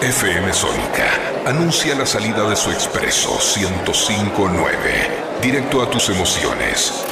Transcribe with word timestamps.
FM 0.00 0.52
Sónica 0.52 1.06
anuncia 1.46 1.94
la 1.94 2.04
salida 2.04 2.48
de 2.48 2.56
su 2.56 2.70
expreso 2.70 3.38
1059, 3.56 5.38
directo 5.40 5.82
a 5.82 5.90
tus 5.90 6.08
emociones. 6.10 7.04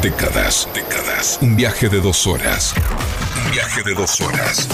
Décadas, 0.00 0.68
décadas. 0.74 1.38
Un 1.42 1.56
viaje 1.56 1.88
de 1.88 2.00
dos 2.00 2.26
horas. 2.26 2.72
Un 3.44 3.50
viaje 3.50 3.82
de 3.82 3.94
dos 3.94 4.20
horas. 4.20 4.68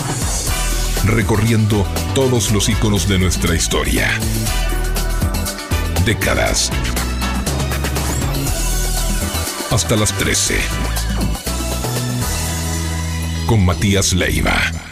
Recorriendo 1.05 1.87
todos 2.15 2.51
los 2.53 2.69
iconos 2.69 3.09
de 3.09 3.19
nuestra 3.19 3.55
historia. 3.55 4.11
Décadas. 6.05 6.71
Hasta 9.71 9.97
las 9.97 10.13
13. 10.19 10.59
Con 13.47 13.65
Matías 13.65 14.13
Leiva. 14.13 14.84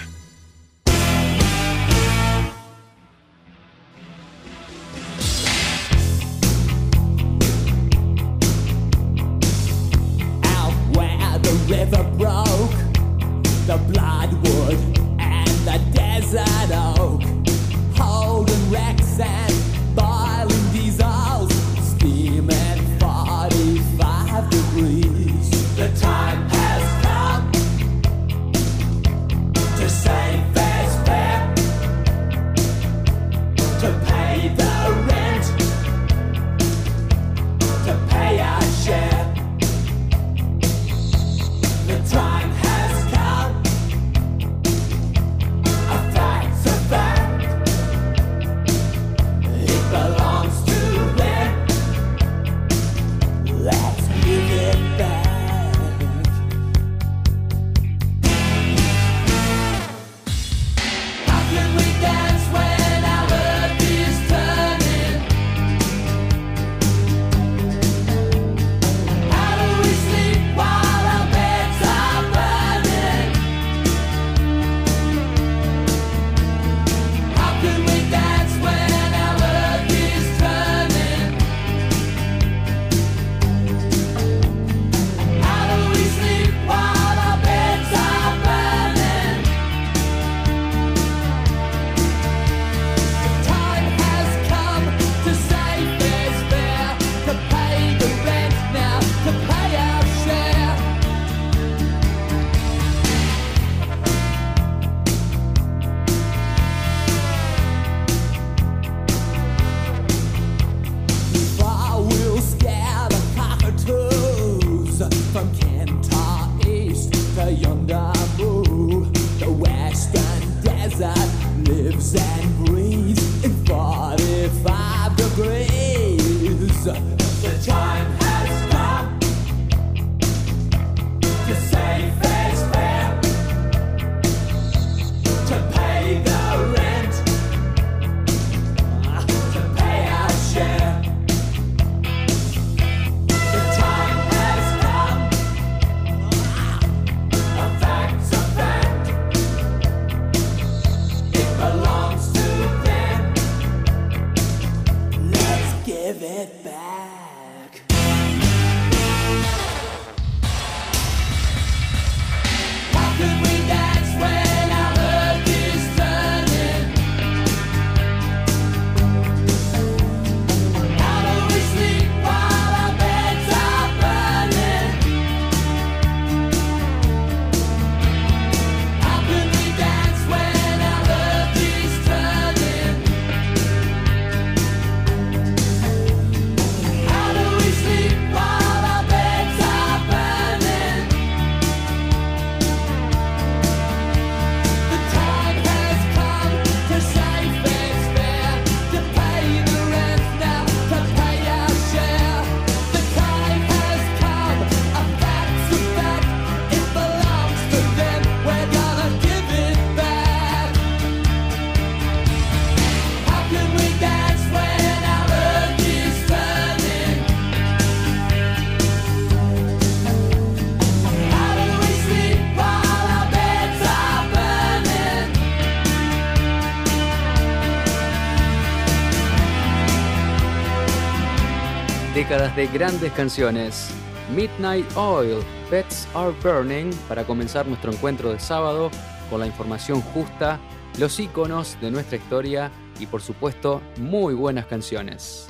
De 232.56 232.66
grandes 232.66 233.12
canciones. 233.12 233.88
Midnight 234.34 234.86
Oil, 234.96 235.42
Pets 235.70 236.06
Are 236.14 236.34
Burning, 236.42 236.92
para 237.08 237.24
comenzar 237.24 237.66
nuestro 237.66 237.92
encuentro 237.92 238.32
de 238.32 238.38
sábado 238.38 238.90
con 239.30 239.40
la 239.40 239.46
información 239.46 240.00
justa, 240.00 240.60
los 240.98 241.18
iconos 241.18 241.78
de 241.80 241.90
nuestra 241.90 242.18
historia 242.18 242.70
y 243.00 243.06
por 243.06 243.22
supuesto 243.22 243.80
muy 243.98 244.34
buenas 244.34 244.66
canciones. 244.66 245.48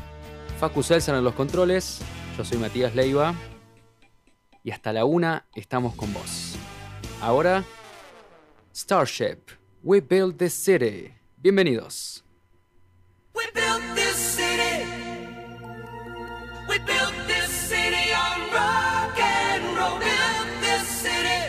Facu 0.61 0.83
Selsan 0.83 1.17
en 1.17 1.25
los 1.25 1.35
controles, 1.35 2.01
yo 2.37 2.45
soy 2.45 2.59
Matías 2.59 2.95
Leiva 2.95 3.35
y 4.63 4.71
hasta 4.71 4.93
la 4.93 5.05
una 5.05 5.47
estamos 5.55 5.95
con 5.97 6.13
vos. 6.13 6.55
Ahora, 7.21 7.65
Starship, 8.75 9.39
We 9.83 10.01
Build 10.01 10.37
the 10.37 10.49
City. 10.49 11.15
Bienvenidos. 11.37 12.25
We 13.35 13.43
built 13.53 13.83
this 13.97 14.15
city. 14.15 14.42
We 16.73 16.79
built 16.79 17.15
this 17.27 17.51
city 17.51 18.15
on 18.15 18.41
rock 18.51 19.19
and 19.21 19.77
roll. 19.77 19.99
This 20.63 20.89
city. 21.05 21.43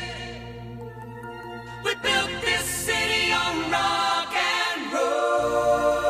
We 1.86 1.96
built 1.96 2.32
this 2.42 2.66
city 2.66 3.32
on 3.32 3.72
rock 3.72 4.34
and 4.36 4.92
roll. 4.92 6.03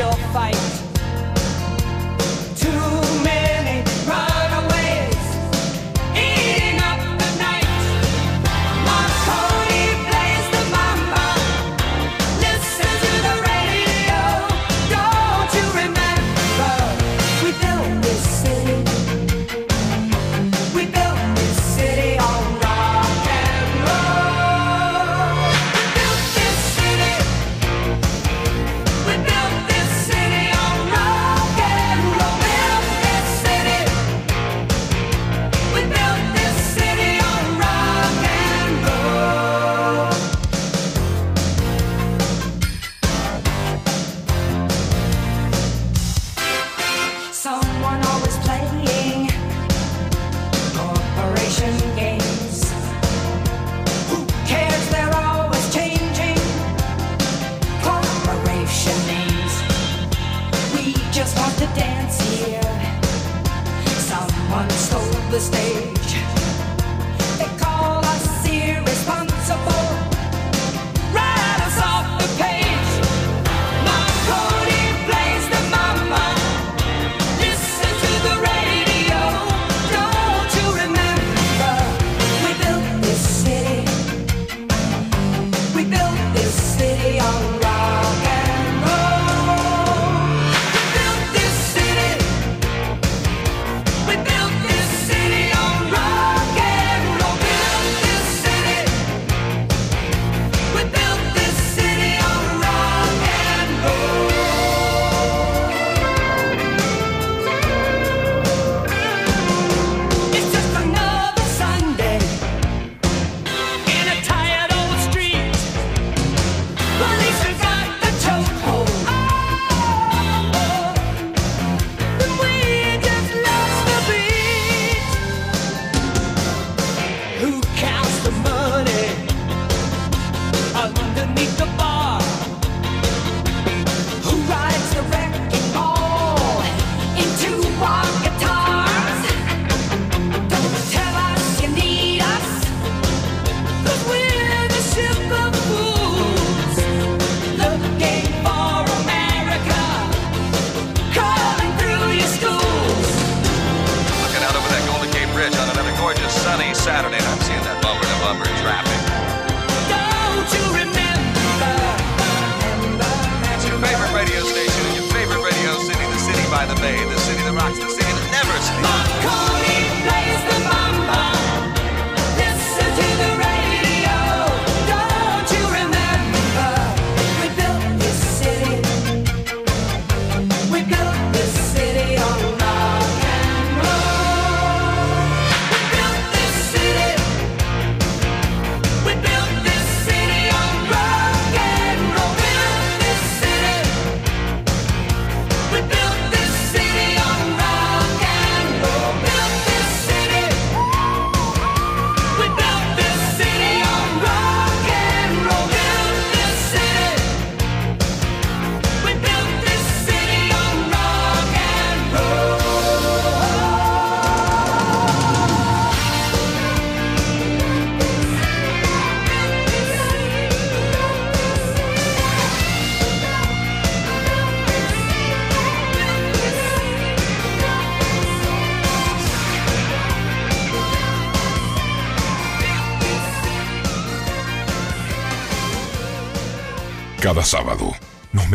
Cada 0.00 0.69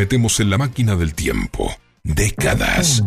metemos 0.05 0.39
en 0.39 0.51
la 0.51 0.59
máquina 0.59 0.95
del 0.95 1.15
tiempo. 1.15 1.75
Décadas. 2.03 3.01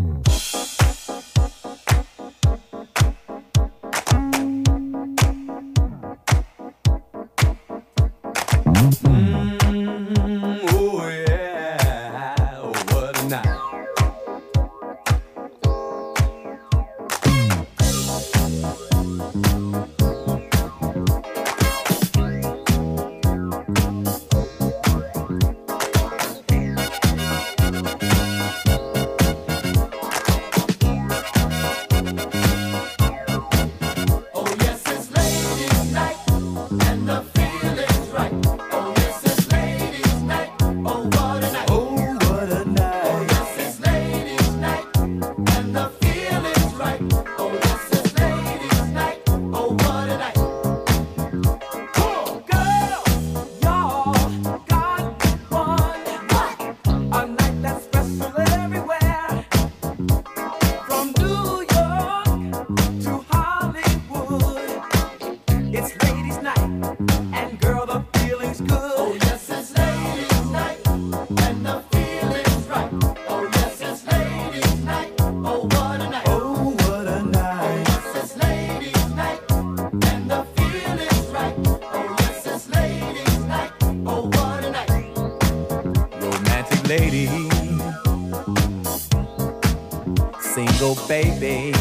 Baby. 91.08 91.72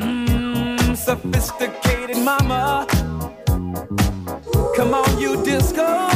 Mmm, 0.00 0.96
sophisticated 0.96 2.16
mama. 2.16 2.86
Come 4.74 4.94
on, 4.94 5.18
you 5.18 5.44
disco 5.44 6.09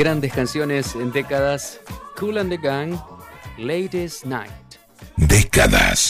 grandes 0.00 0.32
canciones 0.32 0.94
en 0.94 1.12
décadas. 1.12 1.78
Cool 2.18 2.38
and 2.38 2.48
the 2.50 2.56
Gang, 2.56 2.98
Latest 3.58 4.24
Night. 4.24 4.50
Décadas. 5.18 6.09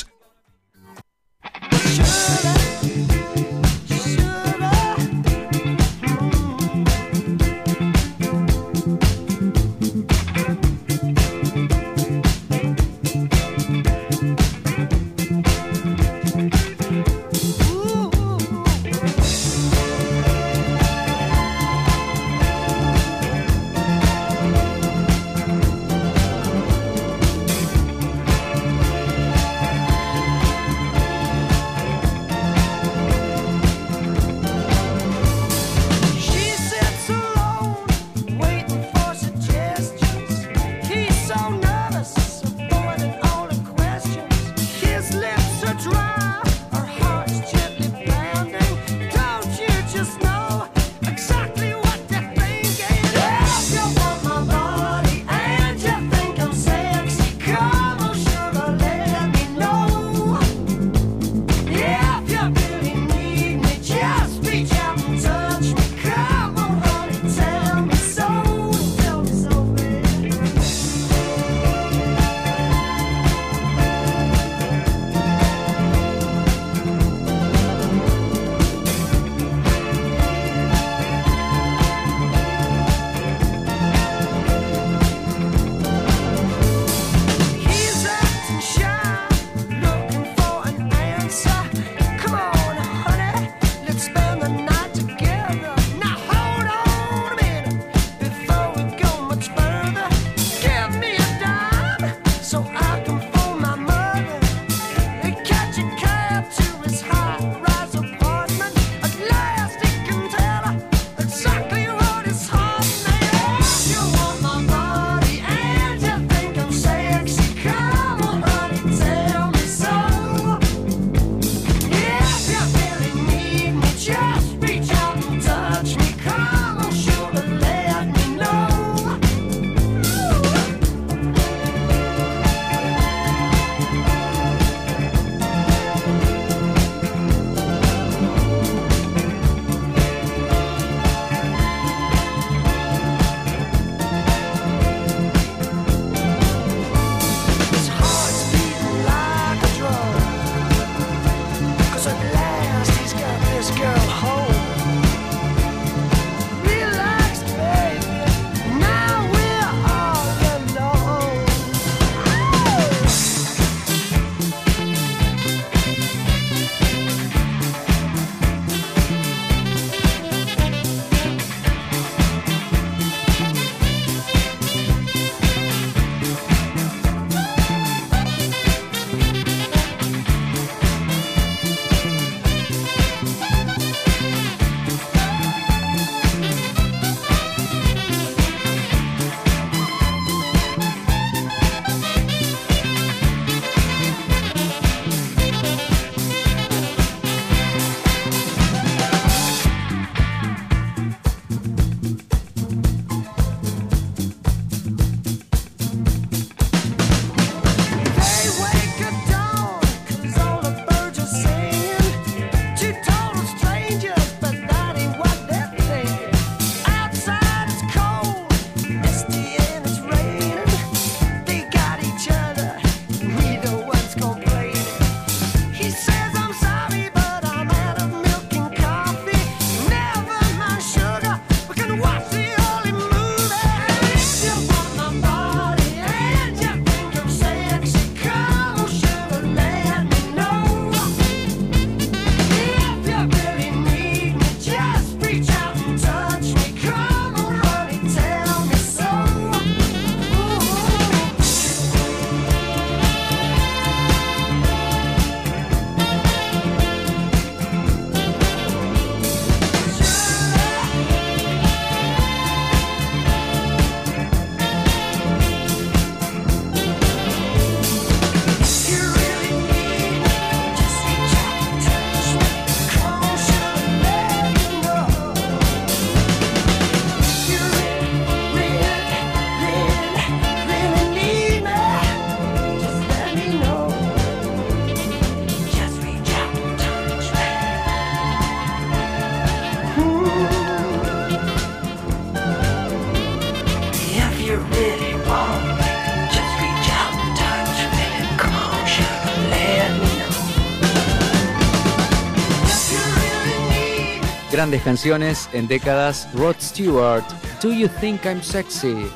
Grandes 304.61 304.83
canciones 304.83 305.49
en 305.55 305.67
décadas, 305.69 306.29
Rod 306.35 306.57
Stewart, 306.61 307.25
Do 307.63 307.73
You 307.73 307.89
Think 307.99 308.27
I'm 308.27 308.43
Sexy? 308.43 309.07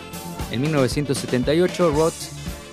En 0.51 0.63
1978, 0.63 1.91
Rod 1.91 2.15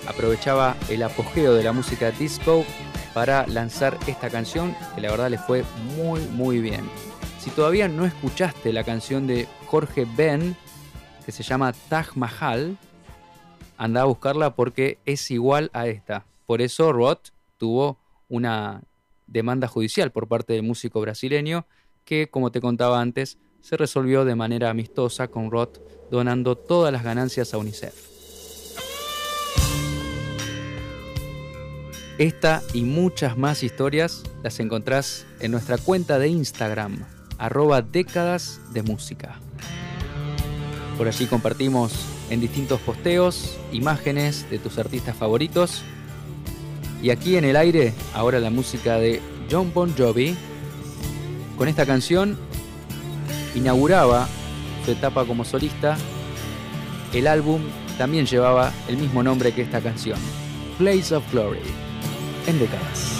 aprovechaba 0.08 0.74
el 0.88 1.02
apogeo 1.02 1.52
de 1.52 1.64
la 1.64 1.74
música 1.74 2.10
disco 2.12 2.64
para 3.12 3.46
lanzar 3.46 3.98
esta 4.06 4.30
canción 4.30 4.74
que 4.94 5.02
la 5.02 5.10
verdad 5.10 5.28
le 5.28 5.36
fue 5.36 5.64
muy 5.98 6.20
muy 6.28 6.60
bien. 6.60 6.88
Si 7.40 7.50
todavía 7.50 7.88
no 7.88 8.06
escuchaste 8.06 8.72
la 8.72 8.84
canción 8.84 9.26
de 9.26 9.46
Jorge 9.66 10.06
Ben, 10.16 10.56
que 11.26 11.32
se 11.32 11.42
llama 11.42 11.74
Taj 11.90 12.16
Mahal, 12.16 12.78
anda 13.76 14.00
a 14.00 14.04
buscarla 14.04 14.56
porque 14.56 14.96
es 15.04 15.30
igual 15.30 15.68
a 15.74 15.88
esta. 15.88 16.24
Por 16.46 16.62
eso 16.62 16.90
Rod 16.90 17.18
tuvo 17.58 17.98
una 18.30 18.80
demanda 19.26 19.68
judicial 19.68 20.10
por 20.10 20.26
parte 20.26 20.54
del 20.54 20.62
músico 20.62 21.02
brasileño 21.02 21.66
que, 22.04 22.28
como 22.28 22.50
te 22.50 22.60
contaba 22.60 23.00
antes, 23.00 23.38
se 23.60 23.76
resolvió 23.76 24.24
de 24.24 24.34
manera 24.34 24.70
amistosa 24.70 25.28
con 25.28 25.50
Roth 25.50 25.78
donando 26.10 26.56
todas 26.56 26.92
las 26.92 27.04
ganancias 27.04 27.54
a 27.54 27.58
UNICEF. 27.58 27.94
Esta 32.18 32.62
y 32.74 32.84
muchas 32.84 33.38
más 33.38 33.62
historias 33.62 34.22
las 34.42 34.60
encontrás 34.60 35.26
en 35.40 35.50
nuestra 35.50 35.78
cuenta 35.78 36.18
de 36.18 36.28
Instagram, 36.28 37.04
arroba 37.38 37.80
décadas 37.80 38.60
de 38.72 38.82
música. 38.82 39.40
Por 40.98 41.08
allí 41.08 41.26
compartimos 41.26 41.92
en 42.30 42.40
distintos 42.40 42.80
posteos 42.80 43.58
imágenes 43.72 44.48
de 44.50 44.58
tus 44.58 44.78
artistas 44.78 45.16
favoritos. 45.16 45.82
Y 47.02 47.10
aquí 47.10 47.36
en 47.36 47.44
el 47.44 47.56
aire, 47.56 47.92
ahora 48.14 48.38
la 48.38 48.50
música 48.50 48.98
de 48.98 49.20
John 49.50 49.72
Bon 49.74 49.92
Jovi. 49.96 50.36
Con 51.62 51.68
esta 51.68 51.86
canción 51.86 52.36
inauguraba 53.54 54.26
su 54.84 54.90
etapa 54.90 55.24
como 55.24 55.44
solista. 55.44 55.96
El 57.12 57.28
álbum 57.28 57.62
también 57.96 58.26
llevaba 58.26 58.72
el 58.88 58.96
mismo 58.96 59.22
nombre 59.22 59.52
que 59.54 59.62
esta 59.62 59.80
canción, 59.80 60.18
Place 60.76 61.14
of 61.14 61.22
Glory, 61.30 61.60
en 62.48 62.58
décadas. 62.58 63.12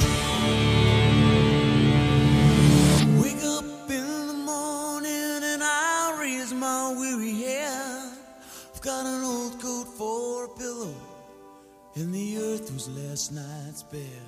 Got 8.82 9.06
an 9.06 9.22
old 9.22 9.60
coat 9.62 9.86
for 9.96 10.46
a 10.46 10.48
pillow, 10.58 10.92
and 11.94 12.12
the 12.12 12.38
earth 12.38 12.72
was 12.72 12.88
last 12.88 13.30
night's 13.30 13.84
bed. 13.84 14.26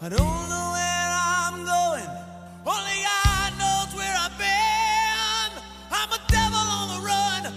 I 0.00 0.08
don't 0.08 0.48
know 0.48 0.70
where 0.70 1.10
I'm 1.10 1.64
going, 1.64 2.39
only 2.66 2.98
God 3.02 3.52
knows 3.58 3.94
where 3.96 4.14
I've 4.16 4.36
been. 4.38 5.62
I'm 5.90 6.10
a 6.12 6.20
devil 6.28 6.58
on 6.58 6.86
the 6.94 7.00
run, 7.06 7.52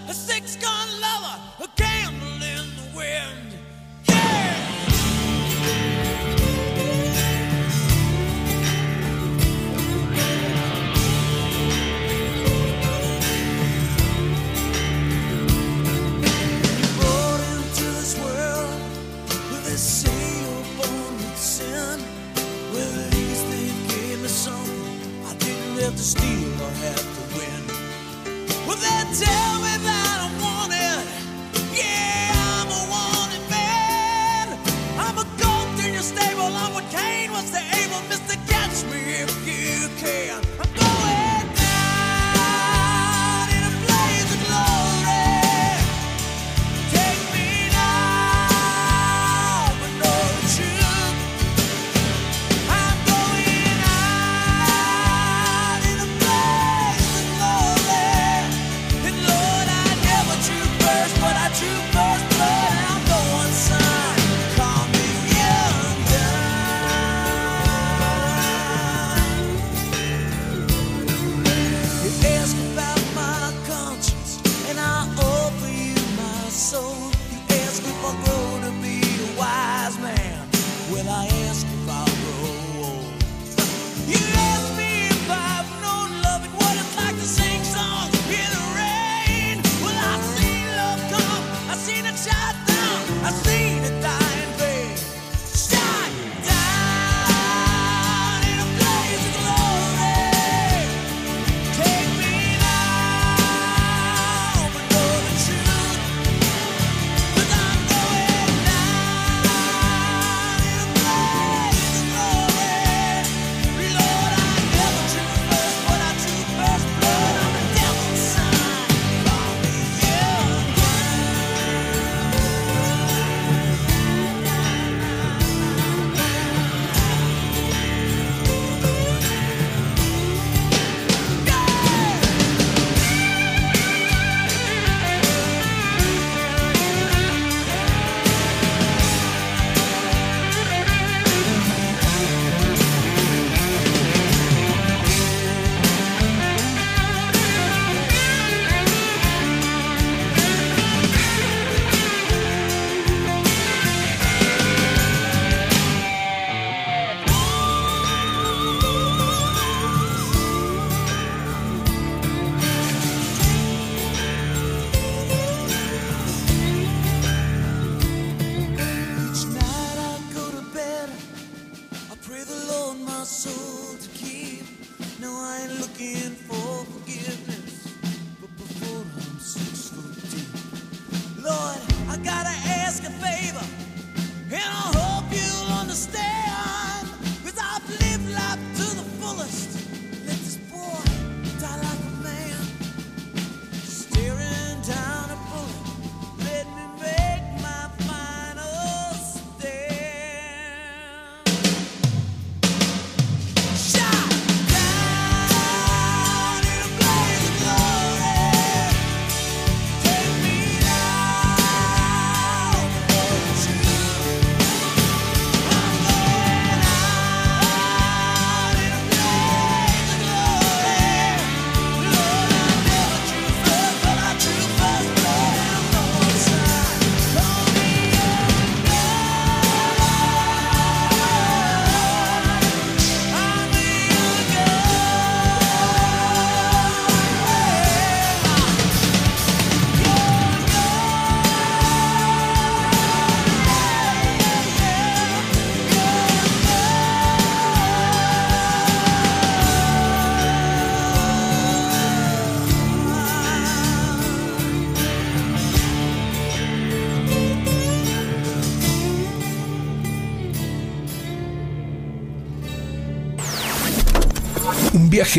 to 25.96 26.02
steal 26.02 26.54
or 26.62 26.70
have 26.70 27.06
to 27.16 27.22
win. 27.38 27.62
Well, 28.66 28.76
they 28.76 29.00
tell 29.14 29.54
me 29.62 29.74
that 29.86 30.16
I'm 30.24 30.34
wanted. 30.42 31.06
Yeah, 31.72 32.32
I'm 32.34 32.68
a 32.68 32.82
wanted 32.90 33.44
man. 33.48 34.58
I'm 34.98 35.18
a 35.18 35.26
goat 35.38 35.84
in 35.86 35.94
your 35.94 36.02
stable. 36.02 36.50
I'm 36.62 36.74
what 36.74 36.84
Cain 36.90 37.30
was 37.30 37.50
to 37.52 37.73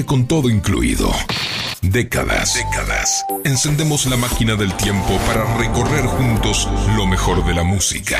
con 0.06 0.26
todo 0.26 0.50
incluido. 0.50 1.12
Décadas, 1.82 2.56
décadas. 2.56 3.24
Encendemos 3.44 4.08
la 4.08 4.18
máquina 4.18 4.56
del 4.56 4.74
tiempo 4.74 5.18
para 5.28 5.58
recorrer 5.58 6.06
juntos 6.06 6.68
lo 6.98 7.06
mejor 7.06 7.46
de 7.46 7.54
la 7.54 7.64
música. 7.64 8.20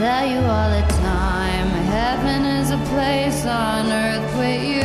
tell 0.00 0.24
you 0.24 0.38
all 0.38 0.70
the 0.70 0.86
time. 0.94 1.68
Heaven 1.96 2.46
is 2.46 2.70
a 2.70 2.78
place 2.90 3.44
on 3.44 3.92
earth 3.92 4.38
with 4.38 4.62
you. 4.64 4.79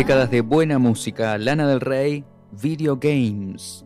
Décadas 0.00 0.30
de 0.30 0.40
buena 0.40 0.78
música, 0.78 1.36
Lana 1.36 1.68
del 1.68 1.82
Rey, 1.82 2.24
Video 2.52 2.96
Games. 2.96 3.84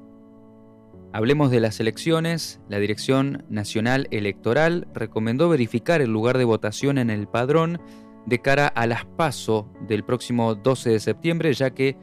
Hablemos 1.12 1.50
de 1.50 1.58
las 1.58 1.80
elecciones. 1.80 2.60
La 2.68 2.78
Dirección 2.78 3.44
Nacional 3.48 4.06
Electoral 4.12 4.86
recomendó 4.94 5.48
verificar 5.48 6.00
el 6.00 6.12
lugar 6.12 6.38
de 6.38 6.44
votación 6.44 6.98
en 6.98 7.10
el 7.10 7.26
padrón 7.26 7.80
de 8.26 8.40
cara 8.40 8.68
a 8.68 8.86
las 8.86 9.04
PASO 9.04 9.68
del 9.88 10.04
próximo 10.04 10.54
12 10.54 10.90
de 10.90 11.00
septiembre, 11.00 11.52
ya 11.52 11.70
que 11.70 11.96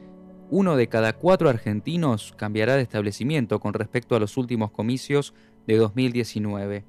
uno 0.50 0.76
de 0.76 0.88
cada 0.88 1.14
cuatro 1.14 1.48
argentinos 1.48 2.34
cambiará 2.36 2.76
de 2.76 2.82
establecimiento 2.82 3.60
con 3.60 3.72
respecto 3.72 4.14
a 4.14 4.20
los 4.20 4.36
últimos 4.36 4.72
comicios 4.72 5.32
de 5.66 5.78
2019. 5.78 6.84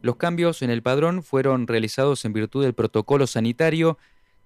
Los 0.00 0.14
cambios 0.14 0.62
en 0.62 0.70
el 0.70 0.84
padrón 0.84 1.24
fueron 1.24 1.66
realizados 1.66 2.24
en 2.24 2.34
virtud 2.34 2.62
del 2.62 2.74
protocolo 2.74 3.26
sanitario 3.26 3.98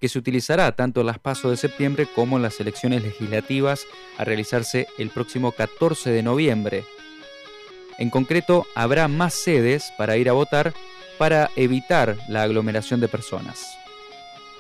que 0.03 0.09
se 0.09 0.19
utilizará 0.19 0.73
tanto 0.73 1.01
en 1.01 1.07
las 1.07 1.21
PASO 1.21 1.49
de 1.49 1.57
septiembre 1.57 2.09
como 2.13 2.37
en 2.37 2.43
las 2.43 2.59
elecciones 2.59 3.05
legislativas 3.05 3.87
a 4.19 4.25
realizarse 4.25 4.89
el 4.99 5.11
próximo 5.11 5.53
14 5.53 6.11
de 6.11 6.25
noviembre. 6.25 6.85
En 7.99 8.11
concreto, 8.11 8.67
habrá 8.75 9.07
más 9.07 9.33
sedes 9.33 9.93
para 9.97 10.17
ir 10.17 10.29
a 10.29 10.33
votar 10.33 10.75
para 11.19 11.51
evitar 11.55 12.17
la 12.27 12.43
aglomeración 12.43 12.99
de 12.99 13.07
personas. 13.07 13.79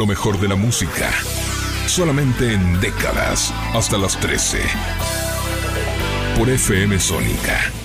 Lo 0.00 0.06
mejor 0.06 0.40
de 0.40 0.48
la 0.48 0.56
música. 0.56 1.10
Solamente 1.86 2.54
en 2.54 2.80
décadas 2.80 3.52
hasta 3.74 3.98
las 3.98 4.18
13. 4.18 4.58
Por 6.38 6.48
FM 6.48 6.98
Sónica. 6.98 7.79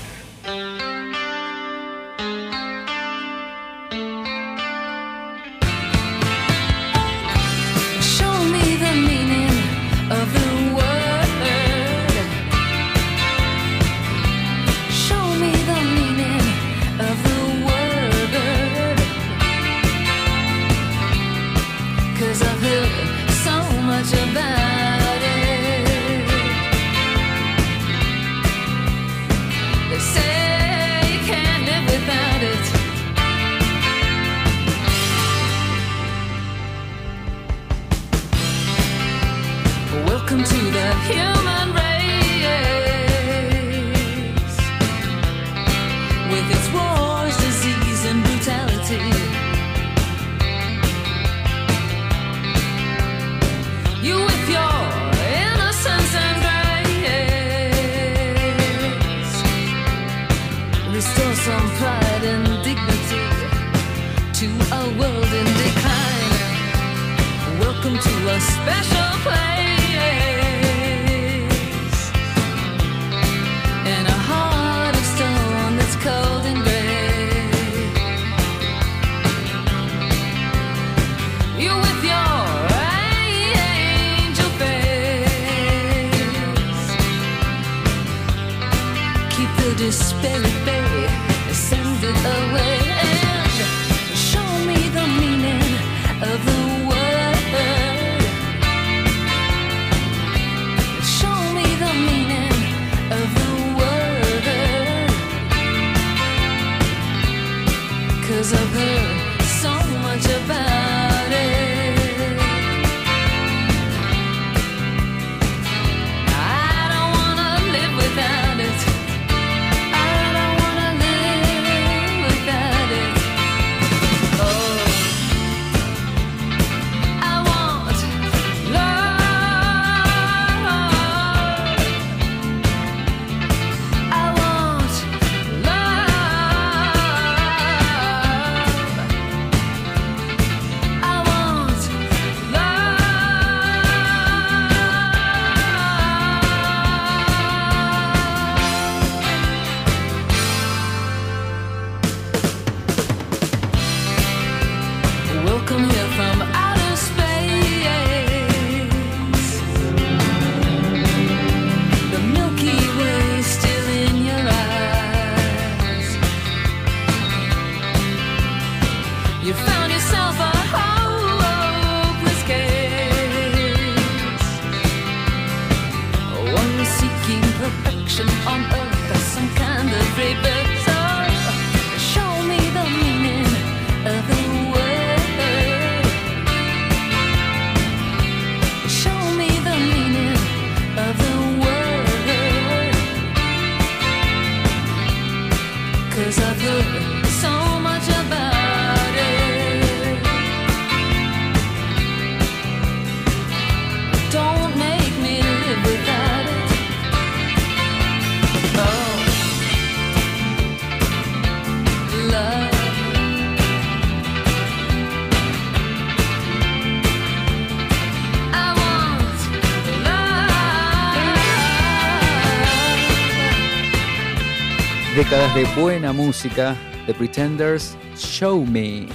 De 225.55 225.63
buena 225.81 226.11
música, 226.11 226.75
The 227.05 227.13
Pretenders, 227.13 227.97
Show 228.17 228.65
Me. 228.65 229.07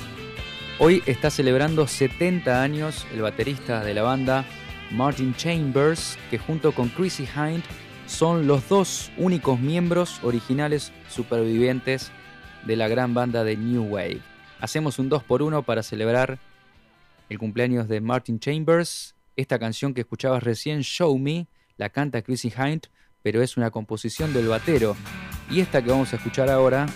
Hoy 0.78 1.03
está 1.05 1.28
celebrando 1.28 1.86
70 1.86 2.62
años 2.62 3.07
el 3.12 3.20
baterista 3.20 3.84
de 3.84 3.93
la 3.93 4.01
banda, 4.01 4.47
Martin 4.91 5.34
Chambers, 5.34 6.16
que 6.30 6.38
junto 6.38 6.72
con 6.72 6.88
Chrissy 6.88 7.24
Hind 7.24 7.62
son 8.07 8.47
los 8.47 8.66
dos 8.70 9.12
únicos 9.18 9.61
miembros 9.61 10.18
originales 10.24 10.93
supervivientes 11.11 12.11
de 12.64 12.76
la 12.76 12.88
gran 12.88 13.12
banda 13.12 13.45
de 13.45 13.59
New 13.59 13.82
Wave. 13.82 14.22
Hacemos 14.61 14.99
un 14.99 15.11
2 15.11 15.22
por 15.24 15.43
1 15.43 15.62
para 15.64 15.82
celebrar 15.82 16.38
el 17.28 17.38
cumpleaños 17.38 17.86
de 17.86 18.01
Martin 18.01 18.41
Chambers. 18.41 19.14
Esta 19.36 19.59
canción 19.59 19.93
que 19.93 20.01
escuchabas 20.01 20.43
recién, 20.43 20.80
Show 20.80 21.18
Me, 21.18 21.49
la 21.76 21.91
canta 21.91 22.22
Chrissy 22.22 22.51
Hind, 22.57 22.86
pero 23.22 23.43
es 23.43 23.59
una 23.59 23.70
composición 23.70 24.32
del 24.32 24.49
batero. 24.49 24.97
Y 25.51 25.61
esta 25.61 25.82
que 25.82 25.90
vamos 25.90 26.12
a 26.12 26.16
escuchar 26.16 26.48
ahora 26.48 26.86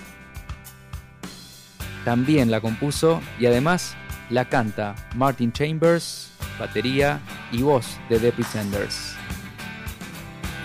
también 2.05 2.51
la 2.51 2.61
compuso 2.61 3.21
y 3.41 3.47
además 3.47 3.97
la 4.31 4.45
canta 4.45 4.95
Martin 5.17 5.53
Chambers, 5.53 6.31
batería 6.59 7.21
y 7.51 7.63
voz 7.63 7.99
de 8.09 8.19
The 8.19 8.33
Pretenders. 8.33 9.15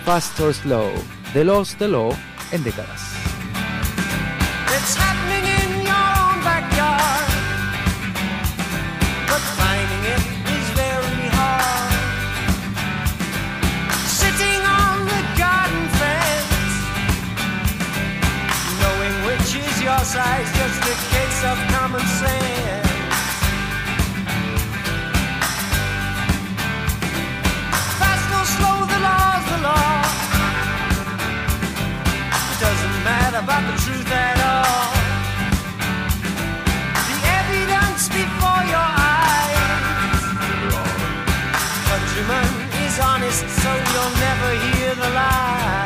Fast 0.04 0.38
or 0.40 0.54
Slow, 0.54 0.90
The 1.32 1.44
Lost 1.44 1.78
the 1.78 1.88
Law 1.88 2.10
en 2.52 2.62
décadas. 2.64 3.14
outside, 20.00 20.46
just 20.56 20.80
a 20.80 20.96
case 21.12 21.40
of 21.44 21.58
common 21.76 22.00
sense. 22.20 22.88
Fast 28.00 28.28
or 28.38 28.46
slow, 28.56 28.78
the 28.92 29.00
law's 29.06 29.44
the 29.52 29.58
law. 29.68 30.00
It 32.52 32.58
doesn't 32.64 32.96
matter 33.04 33.40
about 33.44 33.64
the 33.68 33.76
truth 33.84 34.10
at 34.28 34.38
all. 34.52 34.88
The 37.10 37.18
evidence 37.40 38.02
before 38.08 38.62
your 38.72 38.88
eyes. 39.12 40.22
Countryman 41.90 42.48
is 42.84 42.96
honest, 43.10 43.44
so 43.62 43.70
you'll 43.90 44.16
never 44.26 44.50
hear 44.64 44.94
the 44.94 45.10
lie. 45.20 45.79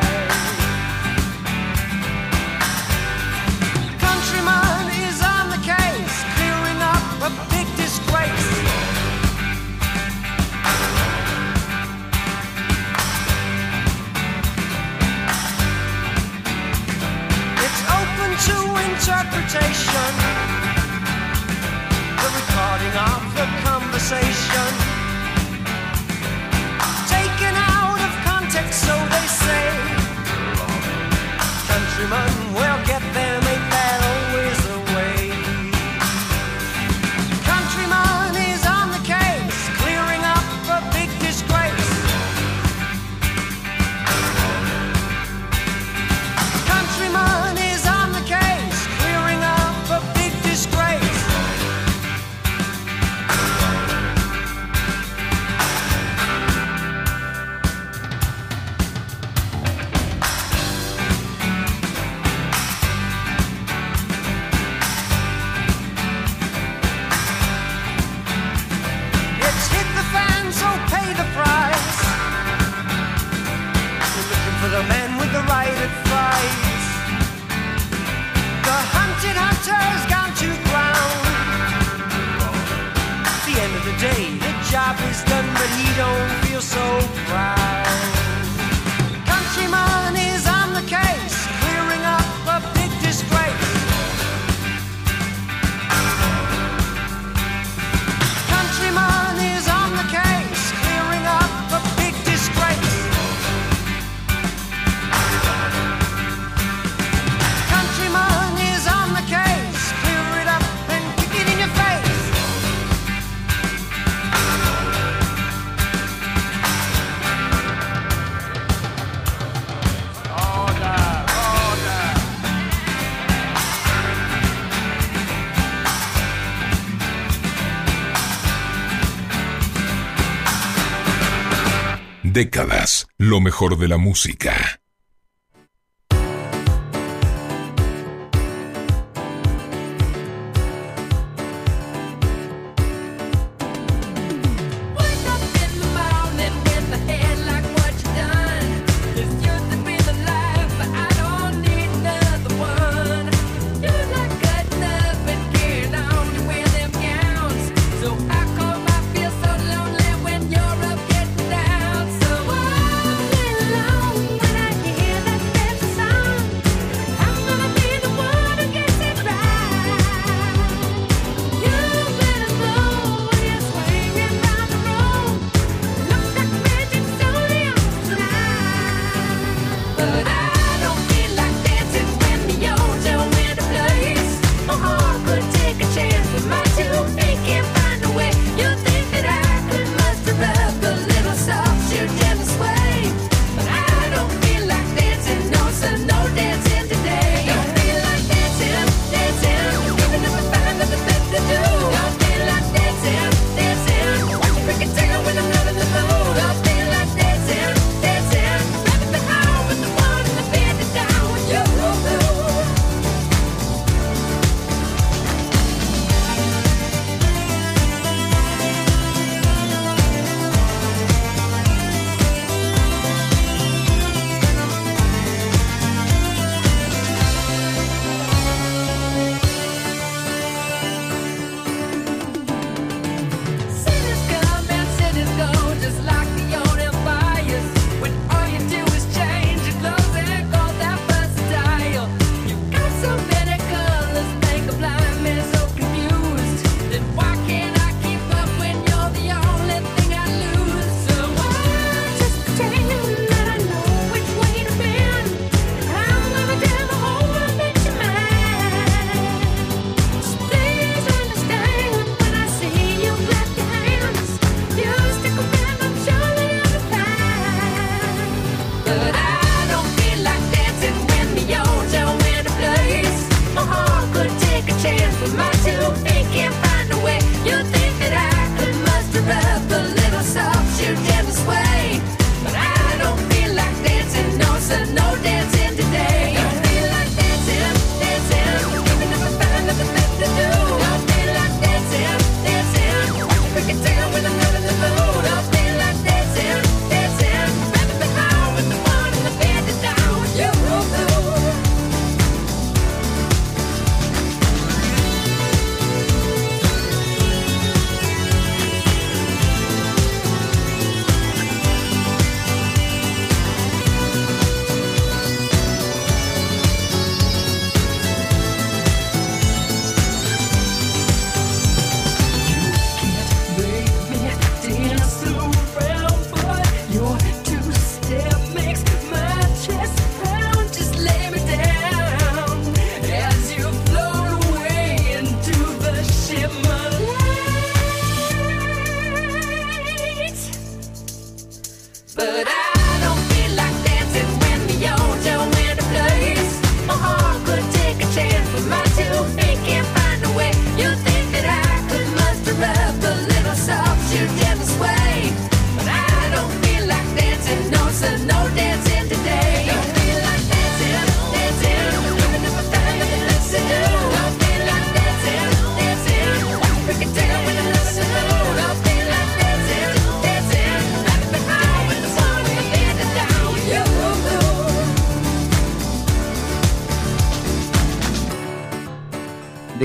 Décadas, 132.34 133.06
lo 133.16 133.40
mejor 133.40 133.78
de 133.78 133.86
la 133.86 133.96
música. 133.96 134.73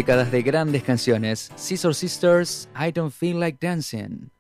décadas 0.10 0.32
de 0.32 0.41
grandes 0.41 0.82
canciones, 0.82 1.51
Scissor 1.55 1.93
Sisters, 1.93 2.68
I 2.76 2.91
Don't 2.91 3.14
Feel 3.14 3.39
Like 3.39 3.60
Dancing. 3.62 4.32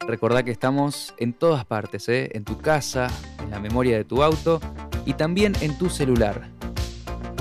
Recordá 0.00 0.42
que 0.42 0.50
estamos 0.50 1.14
en 1.16 1.32
todas 1.32 1.64
partes, 1.64 2.10
¿eh? 2.10 2.28
en 2.34 2.44
tu 2.44 2.58
casa, 2.58 3.08
en 3.42 3.52
la 3.52 3.58
memoria 3.58 3.96
de 3.96 4.04
tu 4.04 4.22
auto 4.22 4.60
y 5.06 5.14
también 5.14 5.54
en 5.62 5.78
tu 5.78 5.88
celular. 5.88 6.50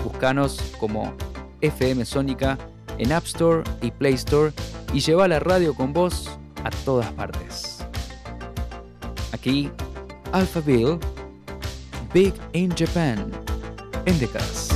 Buscanos 0.02 0.62
como 0.80 1.14
FM 1.60 2.06
Sónica 2.06 2.58
en 2.98 3.12
App 3.12 3.26
Store 3.26 3.66
y 3.82 3.92
Play 3.92 4.14
Store 4.14 4.54
y 4.94 5.02
lleva 5.02 5.28
la 5.28 5.42
radio 5.42 5.74
con 5.74 5.92
vos 5.92 6.40
a 6.64 6.70
todas 6.86 7.12
partes. 7.12 7.80
Aquí, 9.34 9.70
Alpha 10.32 10.62
Bill, 10.62 10.98
Big 12.14 12.34
in 12.54 12.74
Japan, 12.74 13.30
en. 14.06 14.67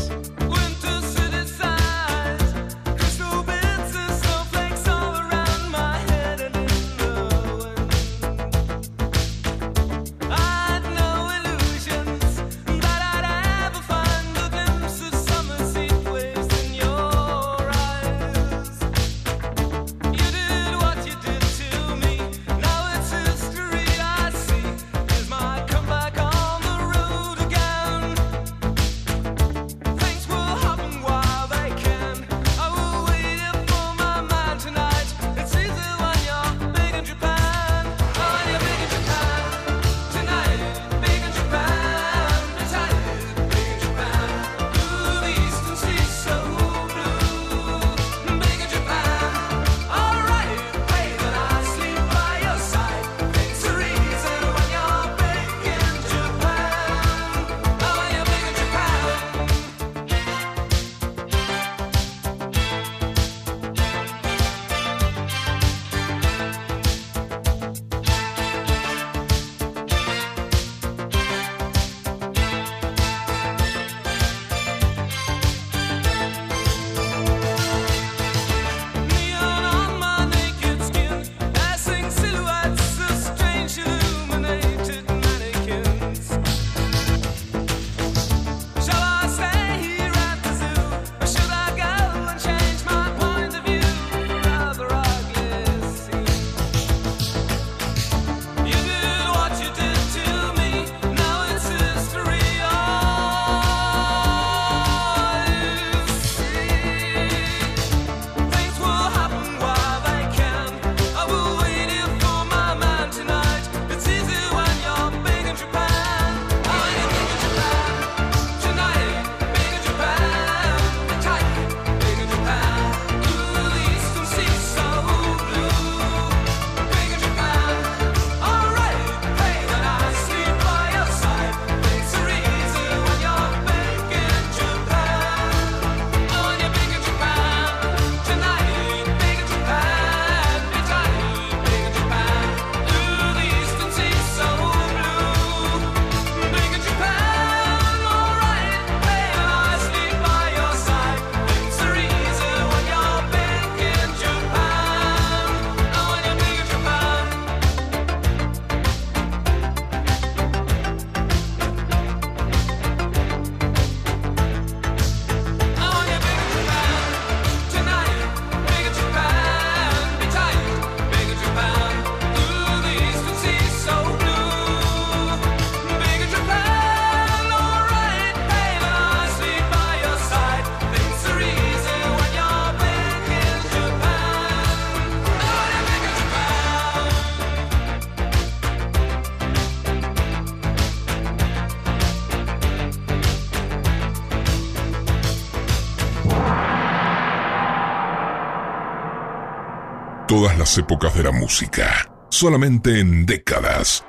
las 200.72 200.78
épocas 200.78 201.13
de 201.15 201.24
la 201.24 201.32
música, 201.32 202.09
solamente 202.30 203.01
en 203.01 203.26
décadas. 203.26 204.05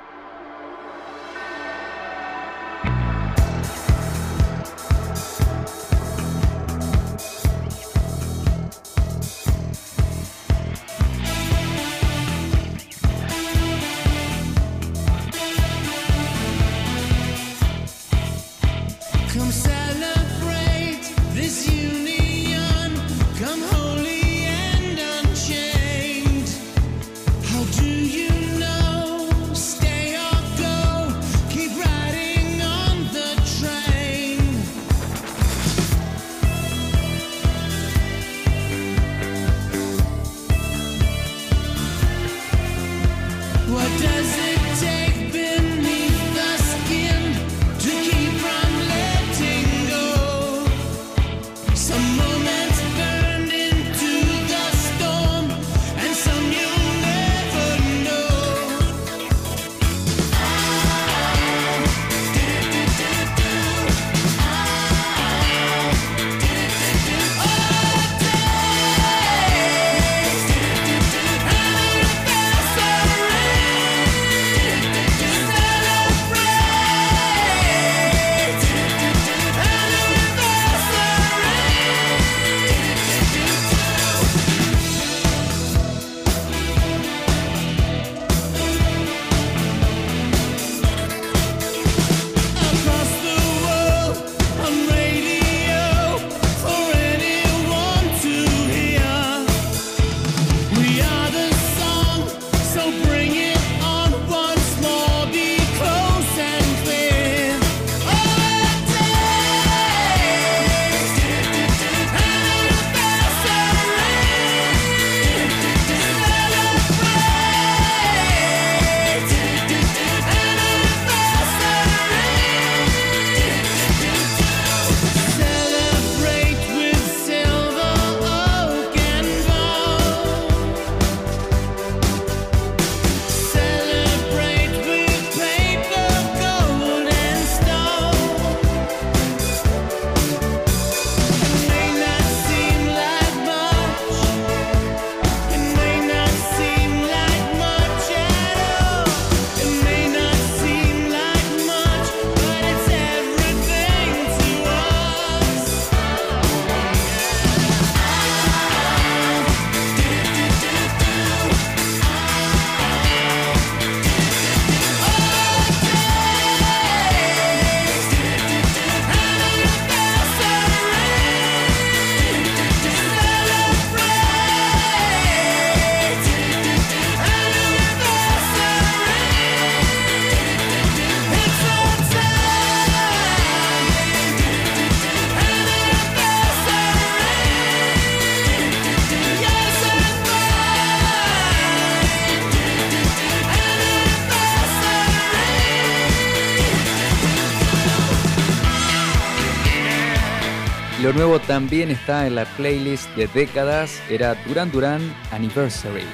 También 201.39 201.91
está 201.91 202.27
en 202.27 202.35
la 202.35 202.45
playlist 202.45 203.09
de 203.15 203.27
décadas, 203.27 204.01
era 204.09 204.35
Duran 204.45 204.71
Duran 204.71 205.15
Anniversary. 205.31 206.05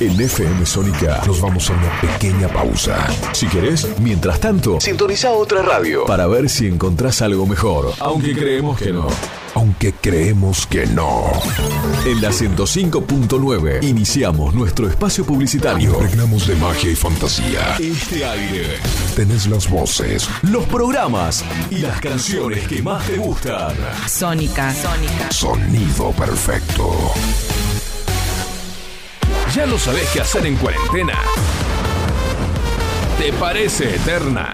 En 0.00 0.20
FM 0.20 0.64
Sónica 0.64 1.20
nos 1.26 1.40
vamos 1.40 1.68
a 1.68 1.72
una 1.72 2.00
pequeña 2.00 2.46
pausa. 2.46 3.04
Si 3.32 3.48
querés, 3.48 3.98
mientras 3.98 4.38
tanto, 4.38 4.80
sintoniza 4.80 5.32
otra 5.32 5.60
radio 5.62 6.04
para 6.04 6.28
ver 6.28 6.48
si 6.48 6.68
encontrás 6.68 7.20
algo 7.20 7.46
mejor. 7.46 7.92
Aunque 7.98 8.32
creemos 8.32 8.78
que 8.78 8.92
no. 8.92 9.08
Creemos 9.92 10.66
que 10.66 10.86
no. 10.86 11.30
En 12.06 12.20
la 12.20 12.30
105.9 12.30 13.82
iniciamos 13.82 14.54
nuestro 14.54 14.88
espacio 14.88 15.24
publicitario. 15.24 15.92
Impregnamos 15.92 16.46
de 16.46 16.56
magia 16.56 16.90
y 16.90 16.94
fantasía. 16.94 17.76
Este 17.78 18.24
aire. 18.24 18.78
Tenés 19.16 19.46
las 19.46 19.68
voces, 19.68 20.28
los 20.42 20.64
programas 20.66 21.44
y 21.70 21.78
las 21.78 22.00
canciones 22.00 22.66
que 22.68 22.82
más 22.82 23.06
te 23.06 23.16
gustan. 23.16 23.74
Sónica. 24.06 24.74
Sónica. 24.74 25.30
Sonido 25.30 26.10
perfecto. 26.12 27.12
¿Ya 29.54 29.66
no 29.66 29.78
sabés 29.78 30.08
qué 30.12 30.20
hacer 30.20 30.46
en 30.46 30.56
cuarentena? 30.56 31.18
¿Te 33.18 33.32
parece 33.32 33.96
eterna? 33.96 34.52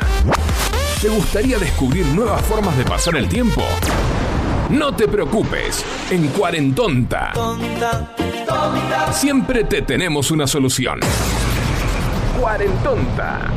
¿Te 1.03 1.09
gustaría 1.09 1.59
descubrir 1.59 2.07
nuevas 2.07 2.43
formas 2.43 2.77
de 2.79 2.85
pasar 2.85 3.17
el 3.17 3.29
tiempo? 3.29 3.63
No 4.71 4.95
te 4.95 5.09
preocupes, 5.09 5.85
en 6.11 6.29
Cuarentonta 6.29 7.33
siempre 9.15 9.65
te 9.65 9.83
tenemos 9.83 10.31
una 10.31 10.47
solución. 10.47 11.01
Cuarentonta. 12.39 13.51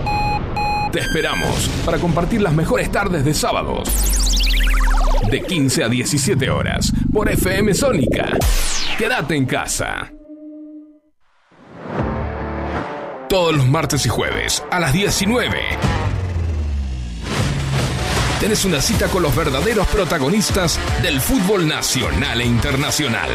Te 0.91 0.99
esperamos 0.99 1.69
para 1.85 1.97
compartir 1.97 2.41
las 2.41 2.53
mejores 2.53 2.91
tardes 2.91 3.25
de 3.25 3.33
sábados. 3.33 3.89
De 5.29 5.41
15 5.41 5.83
a 5.83 5.89
17 5.89 6.49
horas 6.49 6.93
por 7.11 7.29
FM 7.29 7.73
Sónica. 7.73 8.29
Quédate 8.97 9.35
en 9.35 9.45
casa. 9.45 10.13
Todos 13.27 13.57
los 13.57 13.67
martes 13.67 14.05
y 14.05 14.09
jueves 14.09 14.63
a 14.71 14.79
las 14.79 14.93
19. 14.93 16.06
Tenés 18.39 18.65
una 18.65 18.81
cita 18.81 19.07
con 19.07 19.23
los 19.23 19.35
verdaderos 19.35 19.87
protagonistas 19.87 20.79
del 21.01 21.19
fútbol 21.19 21.67
nacional 21.67 22.39
e 22.39 22.45
internacional. 22.45 23.31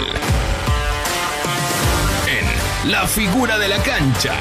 En 2.28 2.90
La 2.90 3.08
figura 3.08 3.58
de 3.58 3.68
la 3.68 3.82
cancha. 3.82 4.34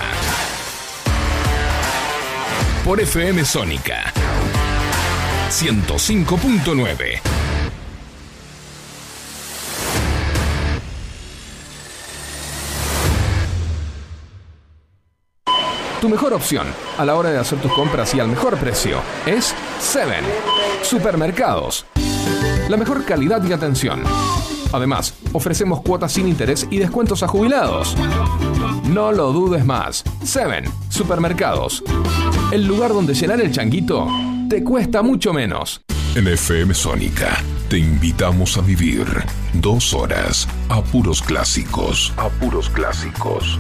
Por 2.86 3.02
FM 3.02 3.44
Sónica. 3.44 4.14
105.9. 5.50 7.41
Tu 16.02 16.10
mejor 16.10 16.34
opción 16.34 16.66
a 16.98 17.06
la 17.06 17.14
hora 17.14 17.30
de 17.30 17.38
hacer 17.38 17.60
tus 17.60 17.72
compras 17.74 18.16
y 18.16 18.20
al 18.20 18.28
mejor 18.28 18.58
precio 18.58 18.98
es 19.28 19.54
Seven 19.80 20.26
Supermercados. 20.82 21.86
La 22.70 22.76
mejor 22.76 23.06
calidad 23.06 23.44
y 23.48 23.54
atención. 23.54 24.02
Además, 24.74 25.14
ofrecemos 25.32 25.82
cuotas 25.82 26.12
sin 26.14 26.28
interés 26.28 26.66
y 26.72 26.80
descuentos 26.80 27.22
a 27.22 27.28
jubilados. 27.28 27.96
No 28.86 29.12
lo 29.12 29.32
dudes 29.32 29.64
más. 29.64 30.04
Seven 30.24 30.66
Supermercados. 30.90 31.84
El 32.52 32.66
lugar 32.66 32.94
donde 32.94 33.14
llenar 33.14 33.40
el 33.40 33.52
changuito 33.52 34.08
te 34.50 34.64
cuesta 34.64 35.04
mucho 35.04 35.34
menos. 35.34 35.82
En 36.16 36.28
FM 36.28 36.74
Sónica 36.74 37.38
te 37.70 37.78
invitamos 37.78 38.58
a 38.58 38.62
vivir 38.62 39.06
dos 39.54 39.94
horas 39.94 40.48
a 40.68 40.82
puros 40.82 41.22
clásicos. 41.22 42.12
A 42.18 42.28
puros 42.28 42.72
clásicos. 42.72 43.60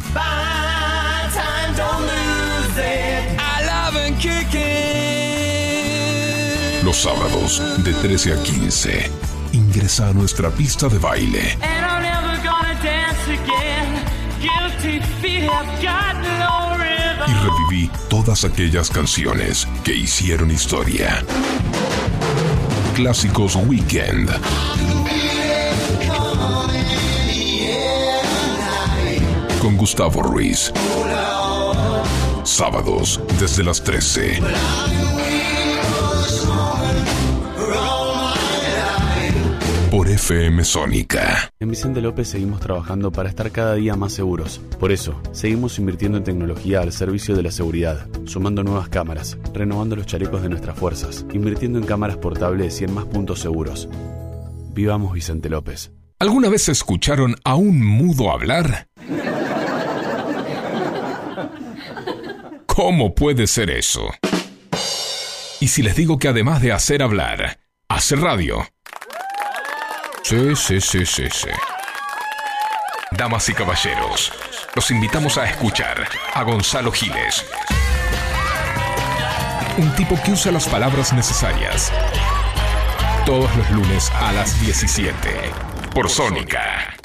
Los 6.84 6.98
sábados 6.98 7.62
de 7.84 7.94
13 7.94 8.34
a 8.34 8.44
15. 8.44 9.12
Ingresa 9.54 10.10
a 10.10 10.14
nuestra 10.14 10.50
pista 10.50 10.88
de 10.88 10.98
baile 10.98 11.58
y 17.28 17.34
reviví 17.34 17.92
todas 18.10 18.44
aquellas 18.46 18.90
canciones 18.90 19.68
que 19.84 19.94
hicieron 19.94 20.50
historia. 20.50 21.24
Clásicos 22.96 23.56
Weekend. 23.56 24.32
Con 29.62 29.78
Gustavo 29.78 30.24
Ruiz. 30.24 30.74
Sábados 32.44 33.20
desde 33.40 33.64
las 33.64 33.84
13. 33.84 34.42
FM 40.22 40.63
Sónica. 40.63 41.51
En 41.59 41.69
Vicente 41.69 41.99
López 41.99 42.28
seguimos 42.28 42.59
trabajando 42.59 43.11
para 43.11 43.28
estar 43.28 43.51
cada 43.51 43.74
día 43.74 43.95
más 43.95 44.13
seguros. 44.13 44.61
Por 44.80 44.91
eso, 44.91 45.19
seguimos 45.32 45.80
invirtiendo 45.80 46.19
en 46.19 46.24
tecnología 46.24 46.82
al 46.82 46.93
servicio 46.93 47.36
de 47.36 47.41
la 47.41 47.49
seguridad, 47.49 48.07
sumando 48.26 48.63
nuevas 48.63 48.88
cámaras, 48.88 49.39
renovando 49.51 49.95
los 49.95 50.05
chalecos 50.05 50.43
de 50.43 50.49
nuestras 50.49 50.78
fuerzas, 50.78 51.26
invirtiendo 51.34 51.80
en 51.80 51.86
cámaras 51.86 52.17
portables 52.17 52.80
y 52.80 52.84
en 52.84 52.93
más 52.93 53.05
puntos 53.05 53.39
seguros. 53.39 53.89
Vivamos 54.74 55.11
Vicente 55.11 55.49
López. 55.49 55.91
¿Alguna 56.19 56.49
vez 56.49 56.69
escucharon 56.69 57.36
a 57.43 57.55
un 57.55 57.84
mudo 57.84 58.32
hablar? 58.32 58.89
¿Cómo 62.67 63.15
puede 63.15 63.47
ser 63.47 63.72
eso? 63.72 64.11
Y 65.59 65.67
si 65.67 65.82
les 65.82 65.95
digo 65.95 66.19
que 66.19 66.28
además 66.28 66.61
de 66.61 66.74
hacer 66.74 67.01
hablar, 67.01 67.59
hace 67.89 68.15
radio. 68.15 68.63
Sí, 70.32 70.80
sí, 70.80 71.06
sí, 71.06 71.28
sí. 71.30 71.50
Damas 73.12 73.50
y 73.50 73.54
caballeros, 73.54 74.32
los 74.74 74.90
invitamos 74.90 75.38
a 75.38 75.44
escuchar 75.44 76.08
a 76.34 76.44
Gonzalo 76.44 76.90
Giles. 76.90 77.46
Un 79.78 79.94
tipo 79.98 80.18
que 80.24 80.32
usa 80.32 80.54
las 80.54 80.70
palabras 80.70 81.12
necesarias. 81.12 81.92
Todos 83.26 83.54
los 83.58 83.70
lunes 83.72 84.10
a 84.22 84.32
las 84.32 84.58
17. 84.62 85.18
Por 85.94 86.10
Sónica. 86.10 86.96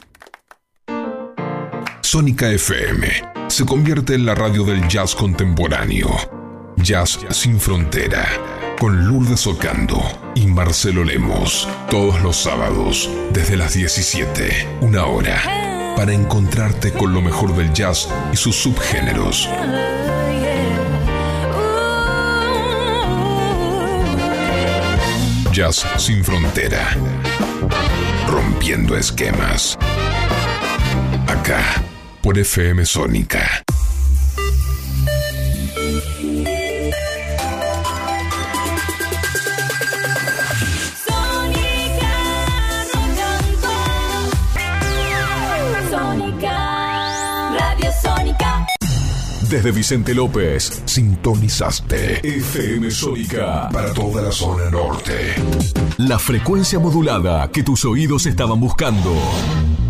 Sónica 2.03 2.49
FM 2.49 3.09
se 3.49 3.67
convierte 3.67 4.15
en 4.15 4.25
la 4.25 4.37
radio 4.37 4.63
del 4.63 4.87
jazz 4.87 5.17
contemporáneo. 5.17 6.11
Jazz 6.77 7.19
sin 7.31 7.59
frontera. 7.59 8.56
Con 8.79 9.07
Lourdes 9.07 9.47
Ocando 9.47 10.03
y 10.35 10.47
Marcelo 10.47 11.03
Lemos. 11.03 11.67
Todos 11.91 12.21
los 12.21 12.37
sábados, 12.37 13.09
desde 13.33 13.57
las 13.57 13.73
17, 13.73 14.69
una 14.83 15.07
hora. 15.07 15.95
Para 15.97 16.13
encontrarte 16.13 16.93
con 16.93 17.15
lo 17.15 17.23
mejor 17.23 17.57
del 17.57 17.73
jazz 17.73 18.07
y 18.35 18.37
sus 18.37 18.55
subgéneros. 18.57 19.49
Jazz 25.53 25.87
sin 25.97 26.23
frontera. 26.23 26.95
Rompiendo 28.29 28.95
esquemas. 28.95 29.79
Acá, 31.27 31.83
por 32.21 32.39
FM 32.39 32.85
Sónica. 32.85 33.65
Desde 49.49 49.71
Vicente 49.71 50.13
López, 50.13 50.83
sintonizaste 50.87 52.19
FM 52.27 52.91
Sónica 52.91 53.69
para 53.73 53.95
toda 53.95 54.21
la 54.21 54.33
zona 54.33 54.69
norte. 54.71 55.37
La 55.99 56.19
frecuencia 56.19 56.81
modulada 56.81 57.49
que 57.53 57.63
tus 57.63 57.85
oídos 57.85 58.27
estaban 58.27 58.59
buscando. 58.59 59.15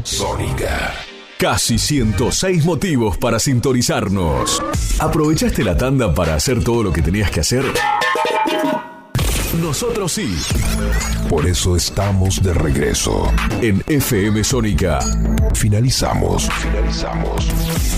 Sónica. 0.03 0.93
Casi 1.39 1.79
106 1.79 2.67
motivos 2.67 3.17
para 3.17 3.39
sintonizarnos. 3.39 4.63
¿Aprovechaste 4.99 5.65
la 5.65 5.75
tanda 5.75 6.15
para 6.15 6.35
hacer 6.35 6.63
todo 6.63 6.83
lo 6.83 6.93
que 6.93 7.01
tenías 7.01 7.31
que 7.31 7.41
hacer? 7.41 7.65
Nosotros 9.61 10.13
sí. 10.13 10.37
Por 11.29 11.47
eso 11.47 11.77
estamos 11.77 12.43
de 12.43 12.53
regreso. 12.53 13.33
En 13.63 13.83
FM 13.87 14.45
Sónica. 14.45 14.99
Finalizamos. 15.55 16.49
Finalizamos. 16.61 17.49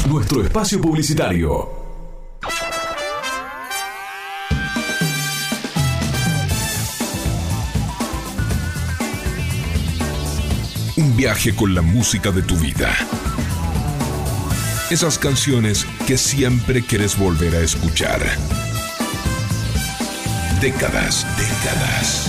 Nuestro 0.08 0.42
espacio 0.42 0.80
publicitario. 0.80 1.68
Un 10.96 11.16
viaje 11.16 11.54
con 11.54 11.74
la 11.74 11.82
música 11.82 12.30
de 12.30 12.42
tu 12.42 12.56
vida. 12.56 12.94
Esas 14.90 15.18
canciones 15.18 15.86
que 16.06 16.16
siempre 16.16 16.82
quieres 16.82 17.18
volver 17.18 17.56
a 17.56 17.60
escuchar. 17.60 18.20
Décadas, 20.60 21.24
décadas. 21.36 22.28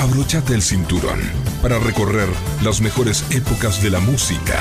Abróchate 0.00 0.54
el 0.54 0.62
cinturón 0.62 1.20
para 1.62 1.78
recorrer 1.78 2.28
las 2.64 2.80
mejores 2.80 3.24
épocas 3.30 3.80
de 3.80 3.90
la 3.90 4.00
música. 4.00 4.58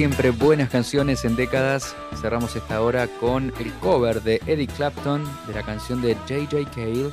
Siempre 0.00 0.30
buenas 0.30 0.70
canciones 0.70 1.26
en 1.26 1.36
décadas. 1.36 1.94
Cerramos 2.22 2.56
esta 2.56 2.80
hora 2.80 3.06
con 3.06 3.52
el 3.60 3.70
cover 3.80 4.22
de 4.22 4.40
Eddie 4.46 4.66
Clapton 4.66 5.22
de 5.46 5.52
la 5.52 5.62
canción 5.62 6.00
de 6.00 6.14
J.J. 6.14 6.70
Cale, 6.74 7.10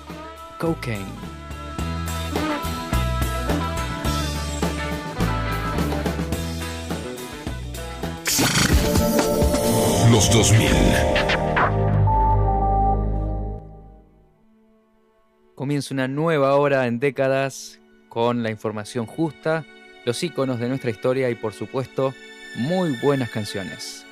Cocaine. 0.57 1.03
Los 10.09 10.31
2000. 10.31 10.69
Comienza 15.55 15.93
una 15.93 16.07
nueva 16.07 16.55
hora 16.55 16.87
en 16.87 16.99
décadas 16.99 17.81
con 18.07 18.43
la 18.43 18.49
información 18.49 19.05
justa, 19.05 19.65
los 20.05 20.23
iconos 20.23 20.61
de 20.61 20.69
nuestra 20.69 20.89
historia 20.89 21.29
y 21.29 21.35
por 21.35 21.51
supuesto 21.51 22.13
muy 22.55 22.91
buenas 23.01 23.29
canciones. 23.29 24.05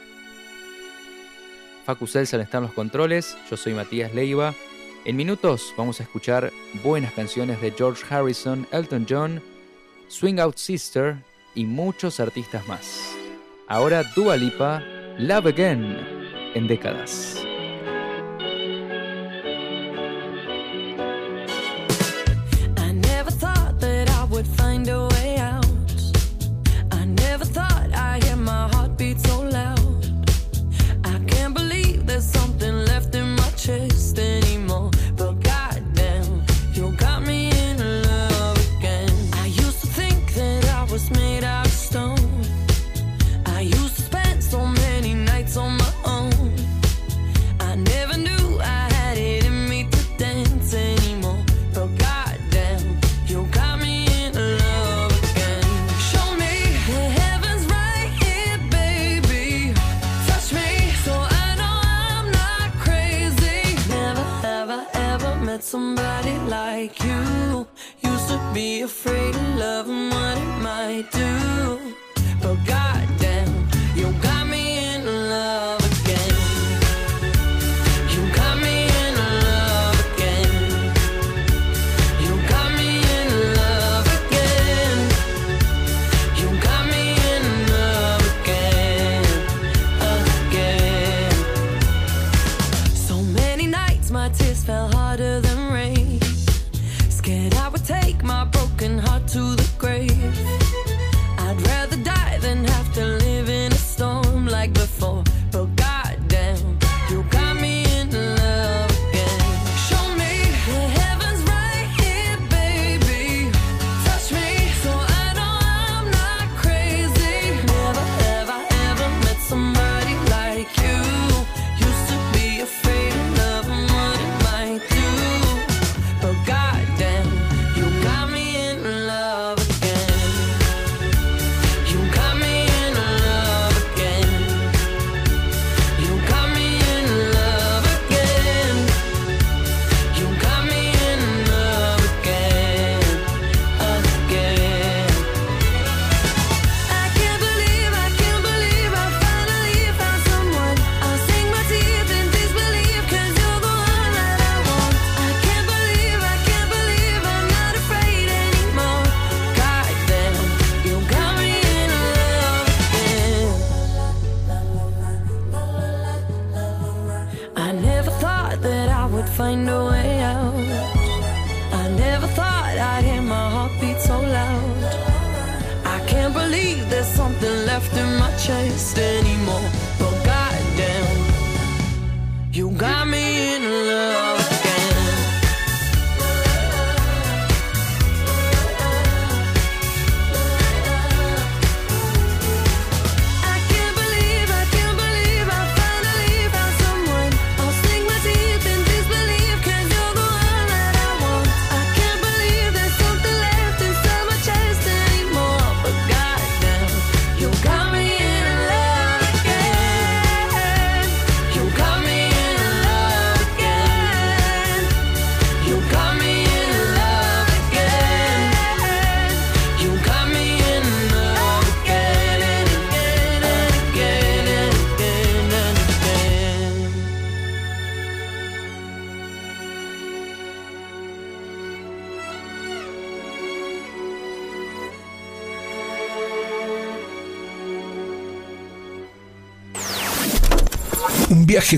Facu 1.85 2.07
Celsan 2.07 2.41
está 2.41 2.57
en 2.57 2.63
los 2.63 2.73
controles, 2.73 3.37
yo 3.49 3.57
soy 3.57 3.73
Matías 3.73 4.13
Leiva. 4.13 4.53
En 5.05 5.15
minutos 5.15 5.73
vamos 5.77 5.99
a 5.99 6.03
escuchar 6.03 6.51
buenas 6.83 7.13
canciones 7.13 7.61
de 7.61 7.71
George 7.71 8.03
Harrison, 8.09 8.67
Elton 8.71 9.05
John, 9.07 9.41
Swing 10.07 10.39
Out 10.39 10.57
Sister 10.57 11.17
y 11.53 11.65
muchos 11.65 12.19
artistas 12.19 12.67
más. 12.67 13.15
Ahora 13.67 14.03
Dua 14.15 14.35
Lipa, 14.35 14.83
Love 15.19 15.47
Again 15.47 15.97
en 16.55 16.67
décadas. 16.67 17.44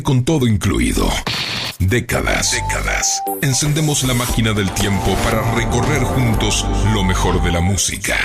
Con 0.04 0.26
todo 0.26 0.48
incluido. 0.48 1.10
Décadas. 1.80 2.52
Décadas. 2.52 3.24
Encendemos 3.42 4.04
la 4.04 4.14
máquina 4.14 4.52
del 4.52 4.70
tiempo 4.72 5.16
para 5.24 5.42
recorrer 5.56 6.04
juntos 6.04 6.66
lo 6.94 7.06
mejor 7.06 7.42
de 7.42 7.54
la 7.54 7.62
música. 7.62 8.18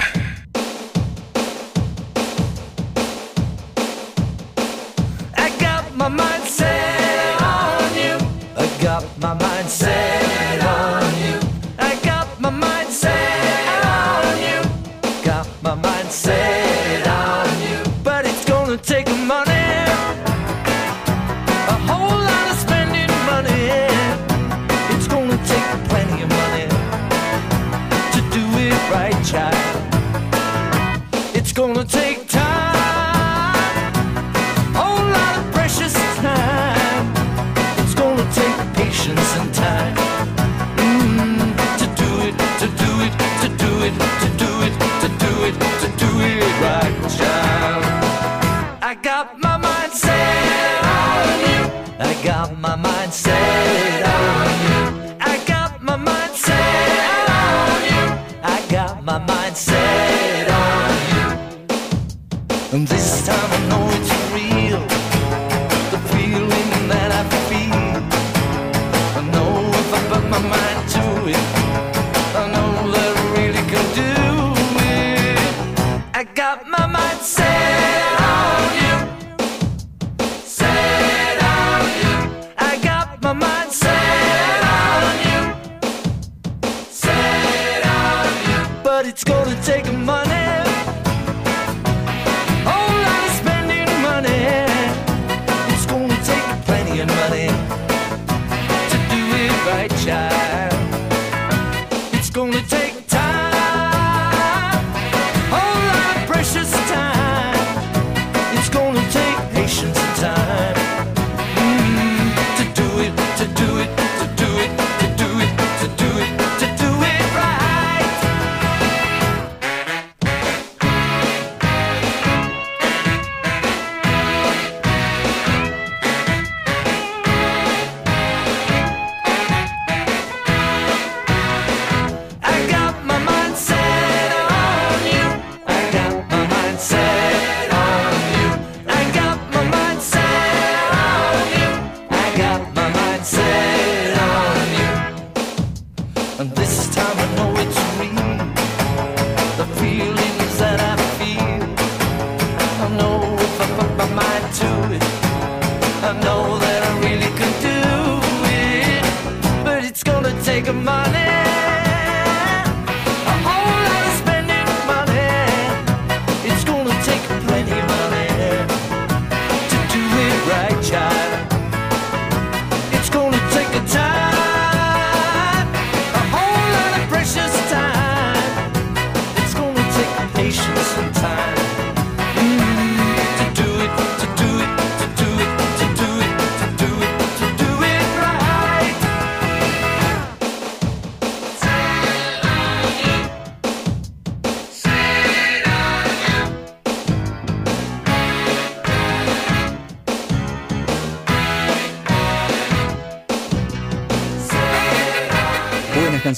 Making 160.63 160.84
money. 160.84 161.51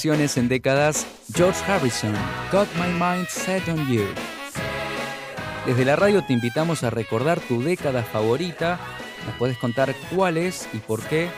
En 0.05 0.49
décadas. 0.49 1.07
George 1.33 1.59
Harrison, 1.67 2.13
Got 2.53 2.69
My 2.75 2.93
Mind 2.93 3.27
Set 3.27 3.67
on 3.69 3.91
You. 3.91 4.05
Desde 5.65 5.87
la 5.87 5.97
radio 5.97 6.23
te 6.23 6.35
invitamos 6.35 6.83
a 6.83 6.91
recordar 6.91 7.41
tu 7.41 7.63
década 7.63 8.03
favorita. 8.03 8.79
Nos 9.25 9.35
puedes 9.37 9.57
contar 9.57 9.95
cuál 10.15 10.37
es 10.37 10.69
y 10.75 10.79
por 10.79 11.03
qué 11.05 11.31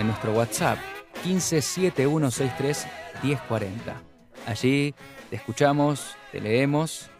en 0.00 0.08
nuestro 0.08 0.32
WhatsApp 0.32 0.78
157163 1.24 2.86
1040. 3.22 4.02
Allí 4.46 4.96
te 5.30 5.36
escuchamos, 5.36 6.16
te 6.32 6.40
leemos 6.40 7.10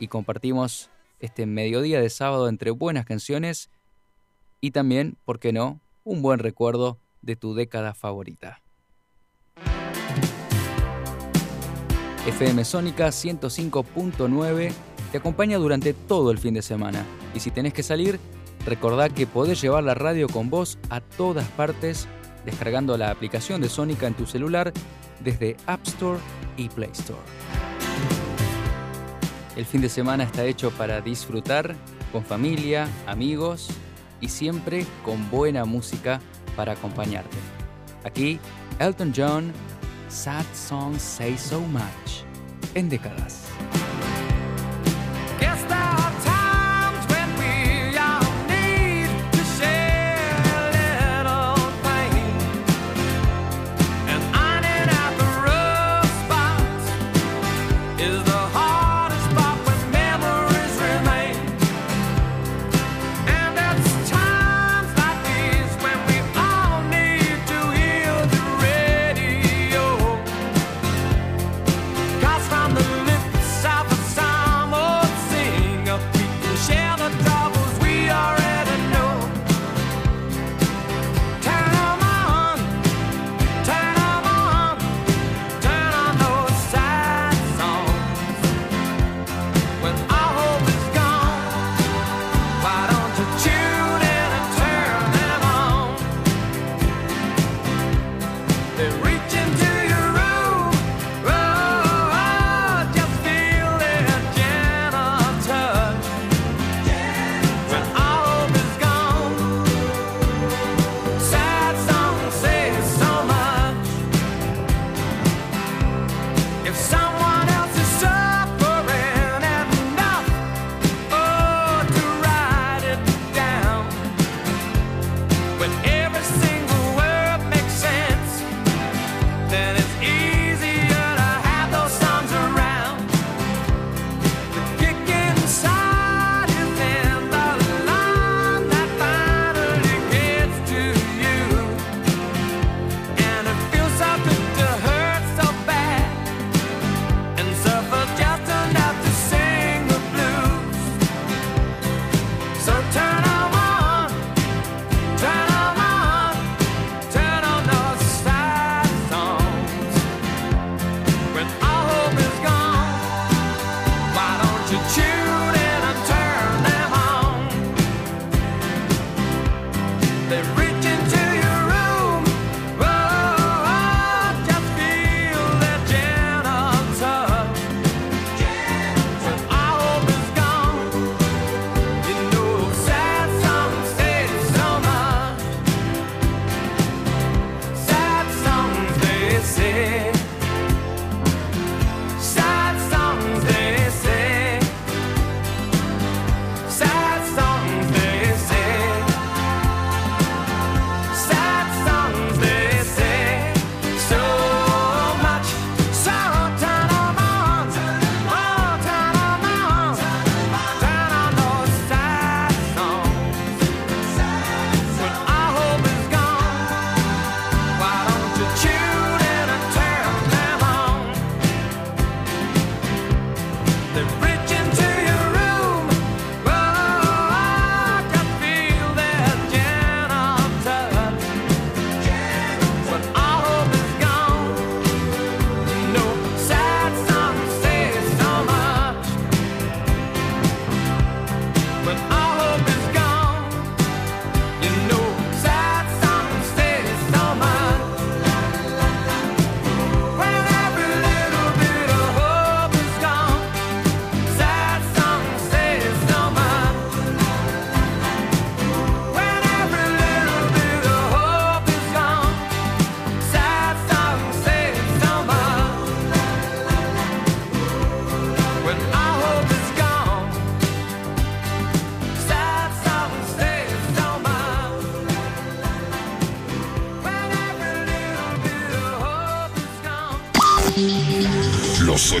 y 0.00 0.08
compartimos 0.08 0.90
este 1.20 1.46
mediodía 1.46 2.00
de 2.00 2.10
sábado 2.10 2.48
entre 2.48 2.72
buenas 2.72 3.04
canciones 3.04 3.70
y 4.60 4.72
también, 4.72 5.18
¿por 5.24 5.38
qué 5.38 5.52
no?, 5.52 5.80
un 6.02 6.20
buen 6.20 6.40
recuerdo 6.40 6.98
de 7.22 7.36
tu 7.36 7.54
década 7.54 7.94
favorita. 7.94 8.60
FM 12.28 12.62
Sónica 12.66 13.08
105.9 13.08 14.72
te 15.10 15.16
acompaña 15.16 15.56
durante 15.56 15.94
todo 15.94 16.30
el 16.30 16.36
fin 16.36 16.52
de 16.52 16.60
semana. 16.60 17.02
Y 17.34 17.40
si 17.40 17.50
tenés 17.50 17.72
que 17.72 17.82
salir, 17.82 18.20
recordá 18.66 19.08
que 19.08 19.26
podés 19.26 19.62
llevar 19.62 19.82
la 19.82 19.94
radio 19.94 20.28
con 20.28 20.50
vos 20.50 20.78
a 20.90 21.00
todas 21.00 21.48
partes 21.48 22.06
descargando 22.44 22.98
la 22.98 23.10
aplicación 23.10 23.62
de 23.62 23.70
Sónica 23.70 24.06
en 24.06 24.12
tu 24.12 24.26
celular 24.26 24.74
desde 25.24 25.56
App 25.66 25.86
Store 25.86 26.18
y 26.58 26.68
Play 26.68 26.90
Store. 26.92 27.18
El 29.56 29.64
fin 29.64 29.80
de 29.80 29.88
semana 29.88 30.24
está 30.24 30.44
hecho 30.44 30.70
para 30.72 31.00
disfrutar 31.00 31.74
con 32.12 32.22
familia, 32.22 32.88
amigos 33.06 33.68
y 34.20 34.28
siempre 34.28 34.84
con 35.02 35.30
buena 35.30 35.64
música 35.64 36.20
para 36.56 36.72
acompañarte. 36.72 37.38
Aquí, 38.04 38.38
Elton 38.78 39.14
John, 39.16 39.50
Sad 40.08 40.46
Songs 40.54 41.02
Say 41.02 41.36
So 41.36 41.60
Much, 41.60 42.24
en 42.74 42.88
décadas. 42.88 43.48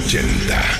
80. 0.08 0.77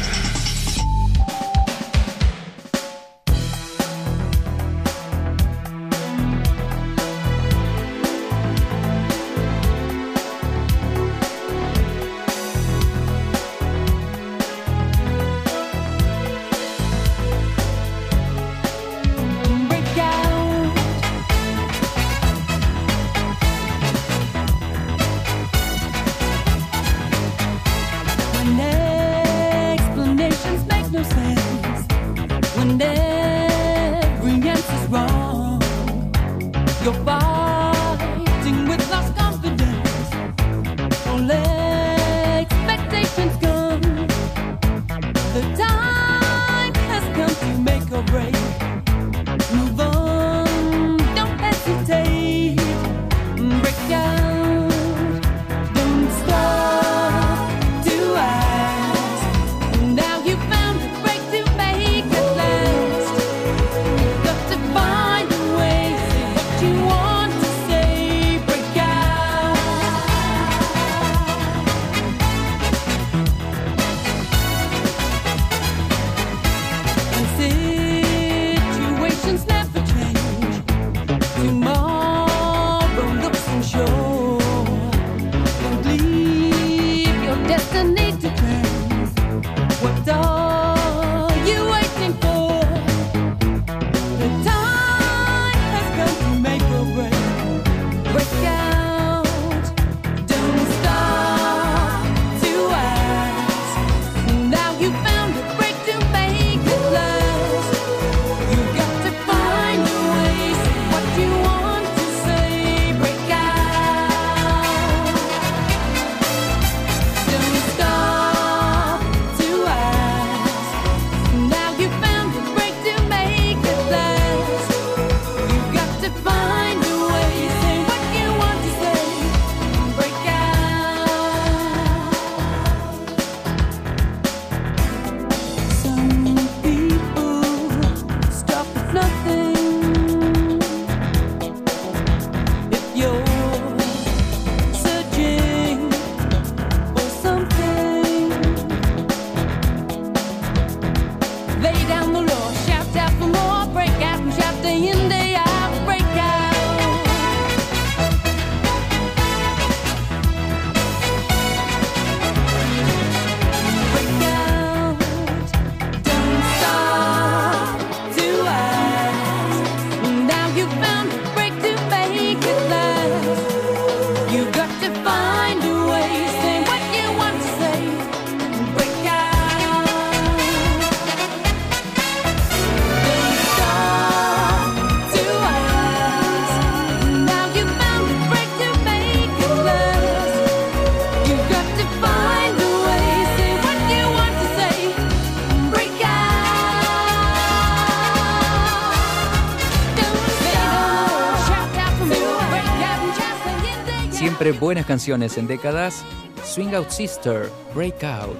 Buenas 204.61 204.87
canciones 204.87 205.39
en 205.39 205.47
décadas. 205.47 206.05
Swing 206.45 206.75
Out 206.75 206.91
Sister, 206.91 207.49
Breakout. 207.75 208.39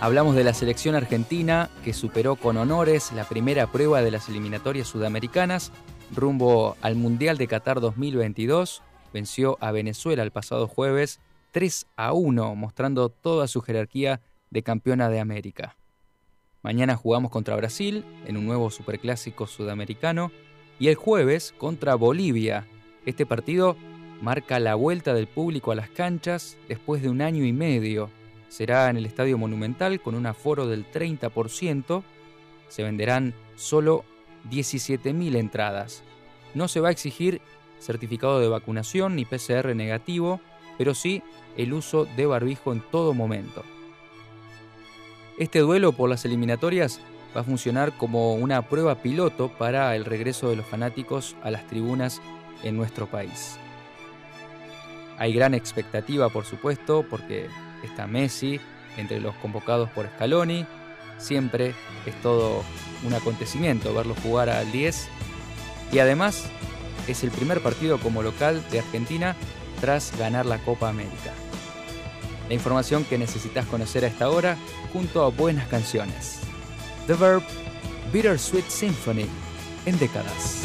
Hablamos 0.00 0.34
de 0.34 0.44
la 0.44 0.54
selección 0.54 0.94
argentina 0.94 1.68
que 1.84 1.92
superó 1.92 2.36
con 2.36 2.56
honores 2.56 3.12
la 3.12 3.24
primera 3.24 3.66
prueba 3.66 4.00
de 4.00 4.10
las 4.10 4.28
eliminatorias 4.28 4.88
sudamericanas 4.88 5.72
rumbo 6.14 6.76
al 6.80 6.96
Mundial 6.96 7.36
de 7.36 7.46
Qatar 7.46 7.80
2022. 7.80 8.82
Venció 9.12 9.58
a 9.60 9.72
Venezuela 9.72 10.22
el 10.22 10.30
pasado 10.30 10.66
jueves 10.66 11.20
3 11.52 11.86
a 11.96 12.12
1, 12.12 12.54
mostrando 12.54 13.10
toda 13.10 13.48
su 13.48 13.60
jerarquía 13.60 14.22
de 14.48 14.62
campeona 14.62 15.10
de 15.10 15.20
América. 15.20 15.76
Mañana 16.62 16.96
jugamos 16.96 17.30
contra 17.30 17.56
Brasil 17.56 18.04
en 18.26 18.36
un 18.36 18.46
nuevo 18.46 18.70
superclásico 18.70 19.46
sudamericano 19.46 20.30
y 20.78 20.88
el 20.88 20.94
jueves 20.94 21.54
contra 21.58 21.94
Bolivia. 21.94 22.66
Este 23.06 23.24
partido 23.26 23.76
marca 24.20 24.60
la 24.60 24.74
vuelta 24.74 25.14
del 25.14 25.26
público 25.26 25.72
a 25.72 25.74
las 25.74 25.88
canchas 25.88 26.58
después 26.68 27.02
de 27.02 27.08
un 27.08 27.22
año 27.22 27.44
y 27.44 27.52
medio. 27.52 28.10
Será 28.48 28.90
en 28.90 28.96
el 28.96 29.06
Estadio 29.06 29.38
Monumental 29.38 30.00
con 30.00 30.14
un 30.14 30.26
aforo 30.26 30.66
del 30.66 30.84
30%. 30.90 32.02
Se 32.68 32.82
venderán 32.82 33.34
solo 33.56 34.04
17.000 34.50 35.36
entradas. 35.36 36.02
No 36.54 36.68
se 36.68 36.80
va 36.80 36.88
a 36.88 36.92
exigir 36.92 37.40
certificado 37.78 38.40
de 38.40 38.48
vacunación 38.48 39.16
ni 39.16 39.24
PCR 39.24 39.74
negativo, 39.74 40.40
pero 40.76 40.94
sí 40.94 41.22
el 41.56 41.72
uso 41.72 42.06
de 42.16 42.26
barbijo 42.26 42.72
en 42.72 42.82
todo 42.90 43.14
momento. 43.14 43.62
Este 45.38 45.60
duelo 45.60 45.92
por 45.92 46.10
las 46.10 46.24
eliminatorias 46.26 47.00
va 47.34 47.40
a 47.40 47.44
funcionar 47.44 47.96
como 47.96 48.34
una 48.34 48.62
prueba 48.68 48.96
piloto 48.96 49.48
para 49.48 49.96
el 49.96 50.04
regreso 50.04 50.50
de 50.50 50.56
los 50.56 50.66
fanáticos 50.66 51.36
a 51.42 51.50
las 51.50 51.66
tribunas 51.66 52.20
en 52.62 52.76
nuestro 52.76 53.06
país. 53.06 53.56
Hay 55.18 55.34
gran 55.34 55.54
expectativa, 55.54 56.30
por 56.30 56.44
supuesto, 56.44 57.04
porque 57.08 57.48
está 57.84 58.06
Messi 58.06 58.60
entre 58.96 59.20
los 59.20 59.34
convocados 59.36 59.90
por 59.90 60.06
Scaloni. 60.06 60.66
Siempre 61.18 61.74
es 62.06 62.14
todo 62.22 62.64
un 63.06 63.14
acontecimiento 63.14 63.94
verlo 63.94 64.14
jugar 64.22 64.48
al 64.48 64.70
10. 64.72 65.08
Y 65.92 65.98
además 65.98 66.46
es 67.06 67.22
el 67.22 67.30
primer 67.30 67.60
partido 67.60 67.98
como 67.98 68.22
local 68.22 68.64
de 68.70 68.78
Argentina 68.78 69.36
tras 69.80 70.16
ganar 70.18 70.46
la 70.46 70.58
Copa 70.58 70.88
América. 70.88 71.32
La 72.48 72.54
información 72.54 73.04
que 73.04 73.18
necesitas 73.18 73.66
conocer 73.66 74.04
a 74.04 74.08
esta 74.08 74.28
hora 74.28 74.56
junto 74.92 75.22
a 75.22 75.30
buenas 75.30 75.68
canciones. 75.68 76.40
The 77.06 77.14
Verb, 77.14 77.42
Bittersweet 78.12 78.68
Symphony, 78.68 79.26
en 79.86 79.98
décadas. 79.98 80.64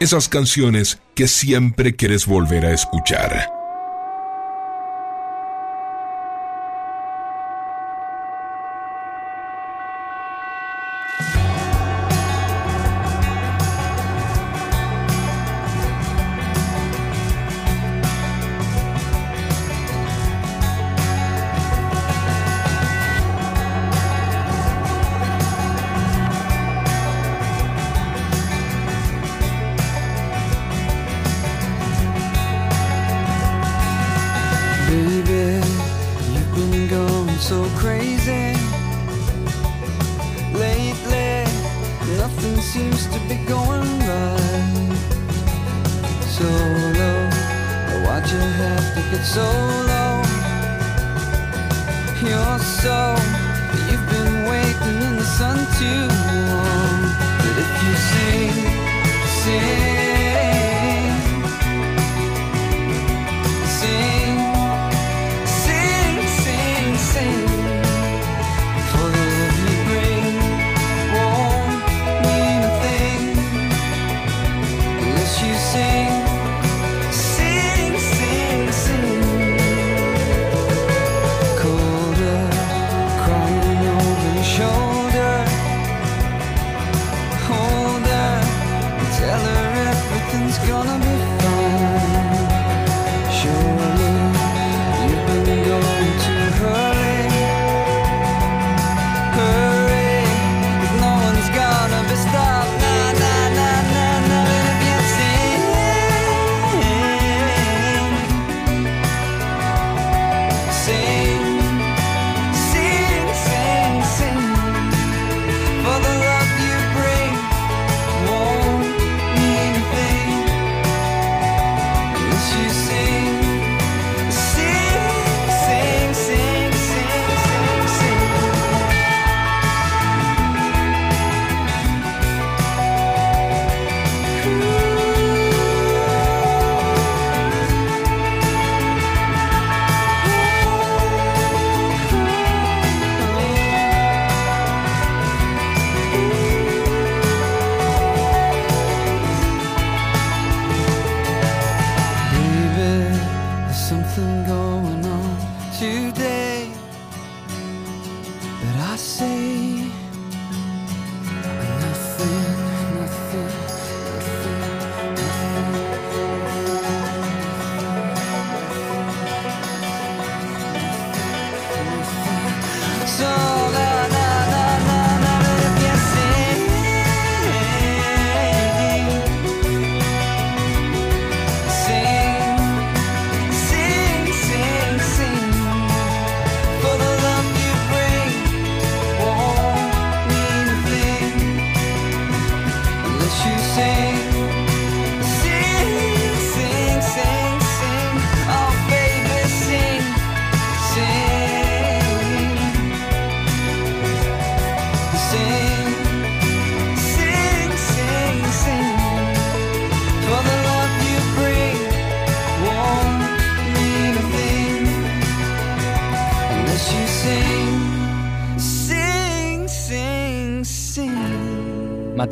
Esas 0.00 0.28
canciones 0.28 1.00
que 1.14 1.28
siempre 1.28 1.94
quieres 1.94 2.26
volver 2.26 2.66
a 2.66 2.72
escuchar. 2.72 3.55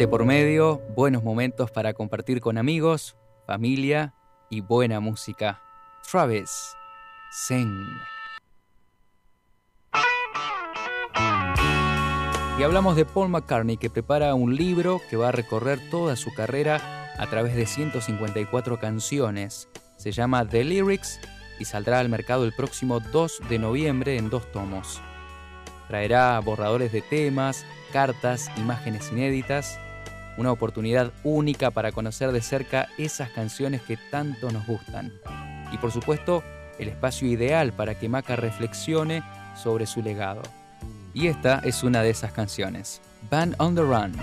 Por 0.09 0.25
medio, 0.25 0.83
buenos 0.95 1.23
momentos 1.23 1.71
para 1.71 1.95
compartir 1.95 2.41
con 2.41 2.59
amigos, 2.59 3.17
familia 3.47 4.15
y 4.51 4.61
buena 4.61 5.01
música. 5.01 5.61
Travis, 6.11 6.75
sing. 7.31 7.87
Y 12.59 12.63
hablamos 12.63 12.97
de 12.97 13.05
Paul 13.05 13.31
McCartney 13.31 13.77
que 13.77 13.91
prepara 13.91 14.35
un 14.35 14.55
libro 14.55 15.01
que 15.09 15.17
va 15.17 15.29
a 15.29 15.33
recorrer 15.33 15.79
toda 15.91 16.17
su 16.17 16.33
carrera 16.35 17.15
a 17.19 17.27
través 17.29 17.55
de 17.55 17.67
154 17.67 18.79
canciones. 18.79 19.69
Se 19.97 20.13
llama 20.13 20.47
The 20.47 20.65
Lyrics 20.65 21.21
y 21.59 21.65
saldrá 21.65 22.01
al 22.01 22.09
mercado 22.09 22.45
el 22.45 22.53
próximo 22.53 23.01
2 23.01 23.43
de 23.49 23.59
noviembre 23.59 24.17
en 24.19 24.29
dos 24.29 24.51
tomos. 24.53 25.01
Traerá 25.89 26.39
borradores 26.41 26.93
de 26.93 27.03
temas, 27.03 27.65
cartas, 27.93 28.51
imágenes 28.57 29.11
inéditas, 29.13 29.79
una 30.37 30.53
oportunidad 30.53 31.13
única 31.23 31.71
para 31.71 31.93
conocer 31.93 32.33
de 32.33 32.43
cerca 32.43 32.89
esas 32.99 33.31
canciones 33.31 33.83
que 33.83 33.97
tanto 34.11 34.51
nos 34.51 34.67
gustan. 34.67 35.13
Y 35.73 35.79
por 35.79 35.93
supuesto, 35.93 36.43
el 36.79 36.89
espacio 36.89 37.29
ideal 37.29 37.73
para 37.73 37.95
que 37.95 38.09
Maca 38.09 38.37
reflexione 38.37 39.23
sobre 39.55 39.87
su 39.87 40.03
legado. 40.03 40.43
Y 41.13 41.29
esta 41.29 41.61
es 41.65 41.83
una 41.83 42.03
de 42.03 42.11
esas 42.11 42.33
canciones. 42.33 43.01
Band 43.31 43.55
on 43.59 43.75
the 43.75 43.83
Run, 43.83 44.15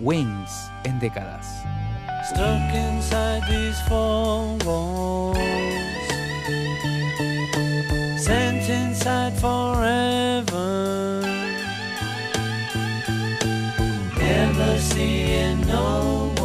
Wings 0.00 0.70
en 0.84 0.98
décadas. 1.00 1.46
Sent 8.26 8.68
inside 8.68 9.38
forever. 9.38 11.35
Seeing 14.96 15.60
no 15.66 16.35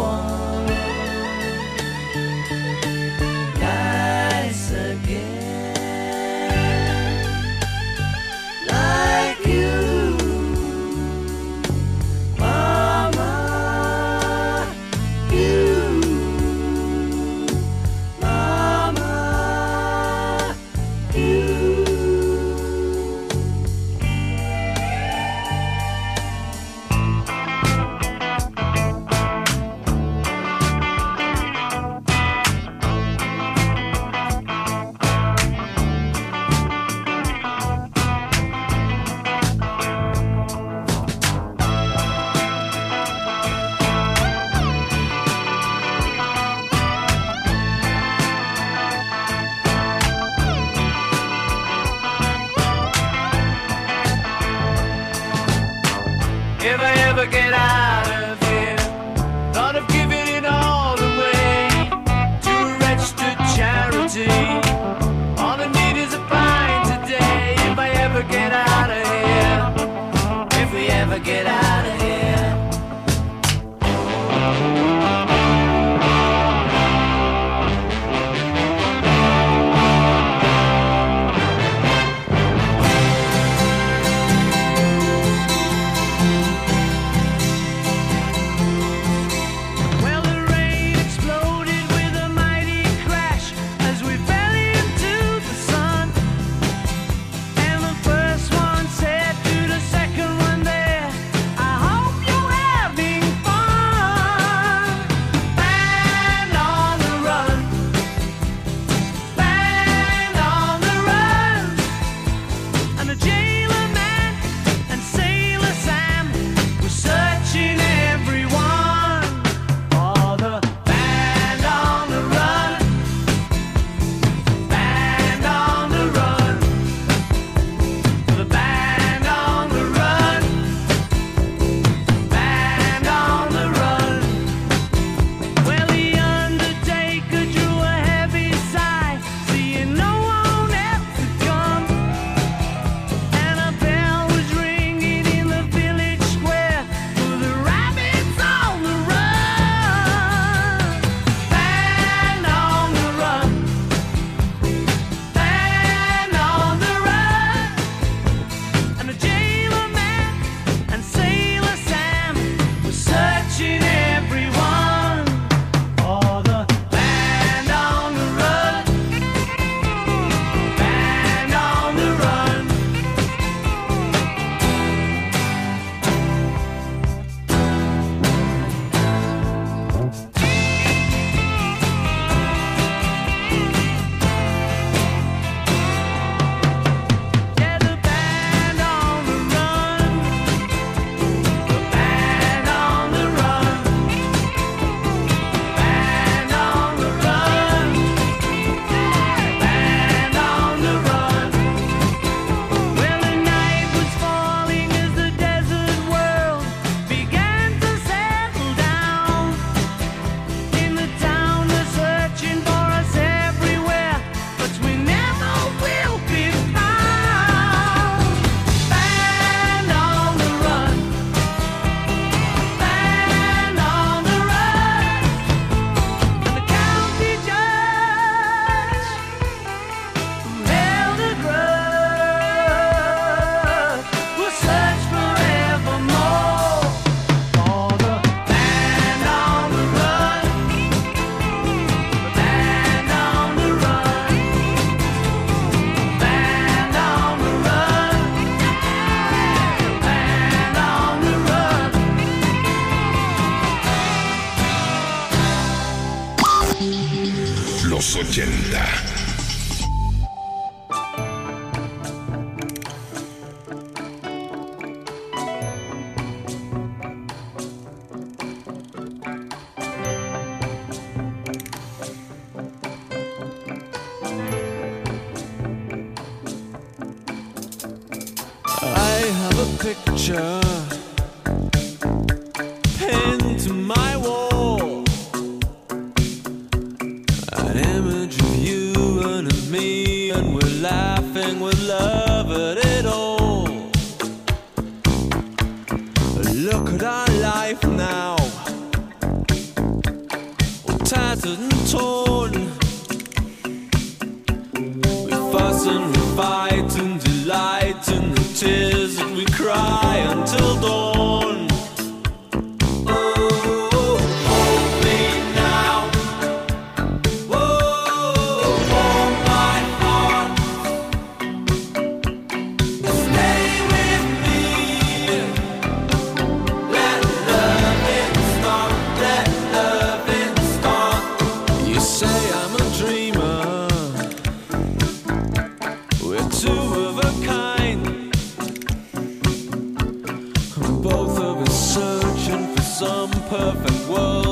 perfect 343.52 344.08
world 344.08 344.51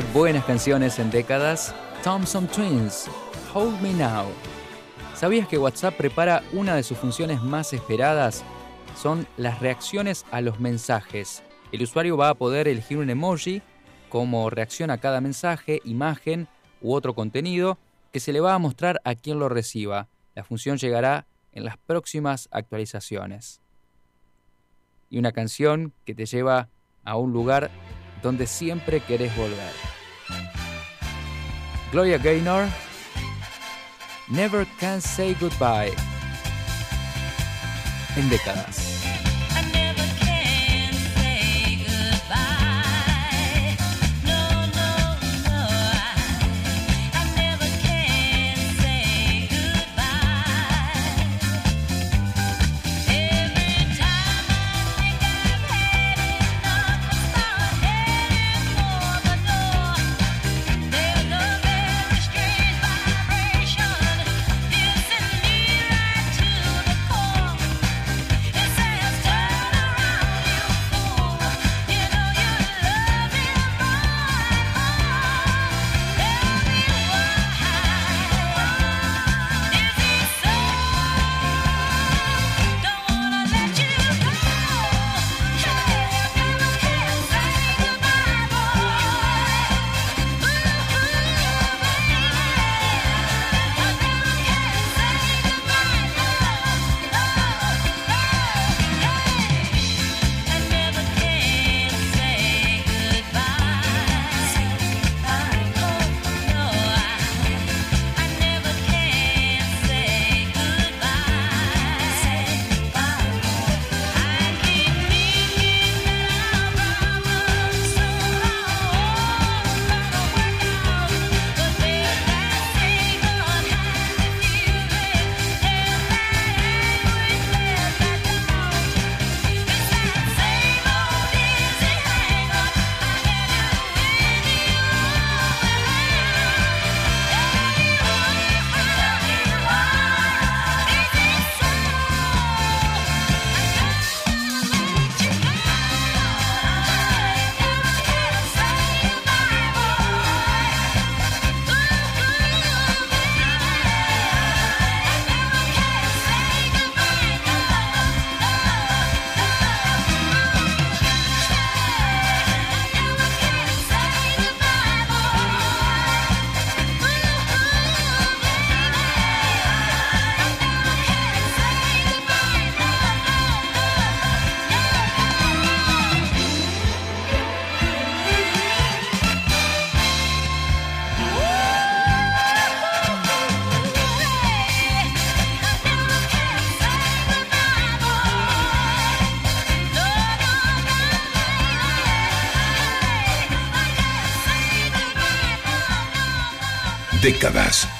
buenas 0.00 0.44
canciones 0.46 0.98
en 0.98 1.10
décadas, 1.10 1.74
Thompson 2.02 2.46
Twins, 2.46 3.10
Hold 3.52 3.82
Me 3.82 3.92
Now. 3.92 4.24
¿Sabías 5.14 5.46
que 5.46 5.58
WhatsApp 5.58 5.94
prepara 5.94 6.42
una 6.54 6.74
de 6.74 6.82
sus 6.82 6.96
funciones 6.96 7.42
más 7.42 7.74
esperadas? 7.74 8.42
Son 8.96 9.26
las 9.36 9.60
reacciones 9.60 10.24
a 10.30 10.40
los 10.40 10.60
mensajes. 10.60 11.42
El 11.72 11.82
usuario 11.82 12.16
va 12.16 12.30
a 12.30 12.34
poder 12.34 12.68
elegir 12.68 12.96
un 12.96 13.10
emoji 13.10 13.60
como 14.08 14.48
reacción 14.48 14.90
a 14.90 14.96
cada 14.96 15.20
mensaje, 15.20 15.82
imagen 15.84 16.48
u 16.80 16.94
otro 16.94 17.14
contenido 17.14 17.76
que 18.12 18.20
se 18.20 18.32
le 18.32 18.40
va 18.40 18.54
a 18.54 18.58
mostrar 18.58 18.98
a 19.04 19.14
quien 19.14 19.38
lo 19.38 19.50
reciba. 19.50 20.08
La 20.34 20.42
función 20.42 20.78
llegará 20.78 21.26
en 21.52 21.64
las 21.64 21.76
próximas 21.76 22.48
actualizaciones. 22.50 23.60
Y 25.10 25.18
una 25.18 25.32
canción 25.32 25.92
que 26.06 26.14
te 26.14 26.24
lleva 26.24 26.70
a 27.04 27.16
un 27.16 27.32
lugar 27.32 27.70
donde 28.22 28.46
siempre 28.46 29.00
querés 29.00 29.34
volver. 29.36 29.72
Gloria 31.90 32.18
Gaynor, 32.18 32.66
Never 34.28 34.66
Can 34.80 35.00
Say 35.00 35.36
Goodbye, 35.38 35.92
en 38.16 38.30
décadas. 38.30 38.81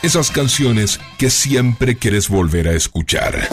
Esas 0.02 0.30
canciones 0.30 1.00
que 1.18 1.30
siempre 1.30 1.96
quieres 1.96 2.28
volver 2.28 2.68
a 2.68 2.72
escuchar. 2.72 3.48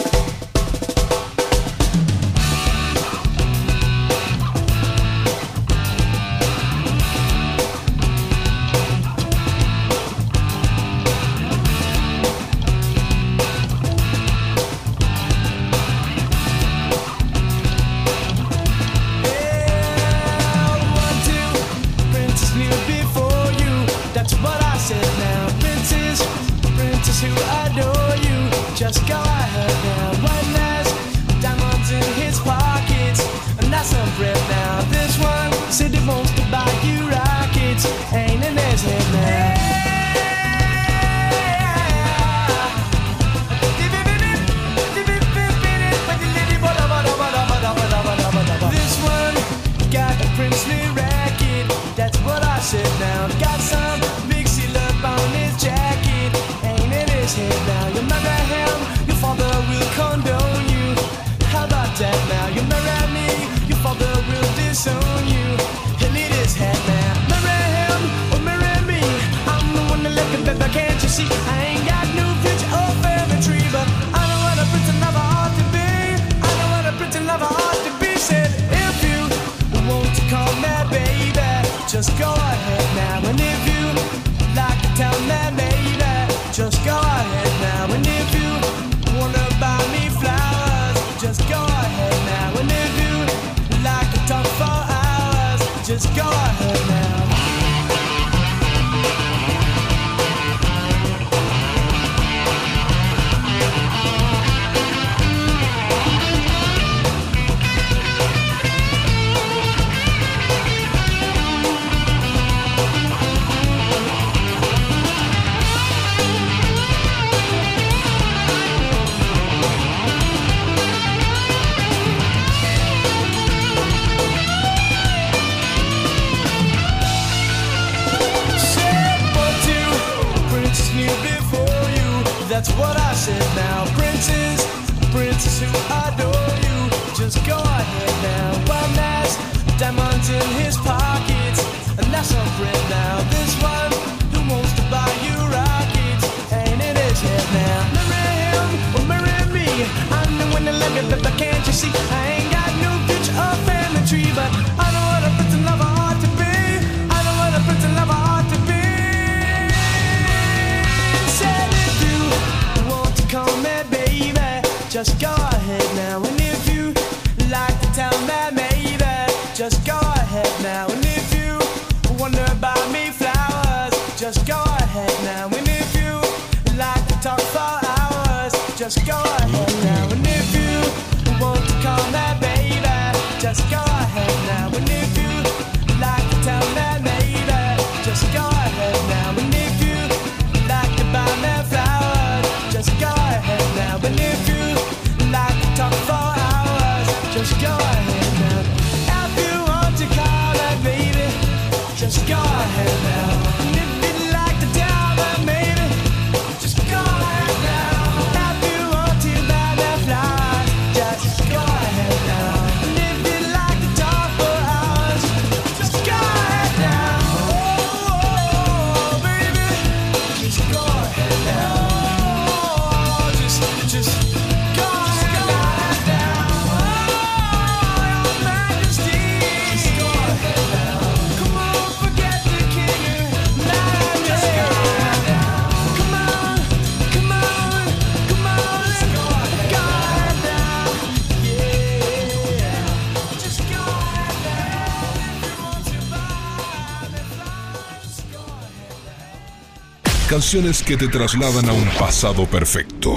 Canciones 250.40 250.82
que 250.82 250.96
te 250.96 251.06
trasladan 251.06 251.68
a 251.68 251.74
un 251.74 251.86
pasado 251.98 252.46
perfecto. 252.46 253.14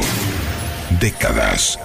Décadas. 1.00 1.80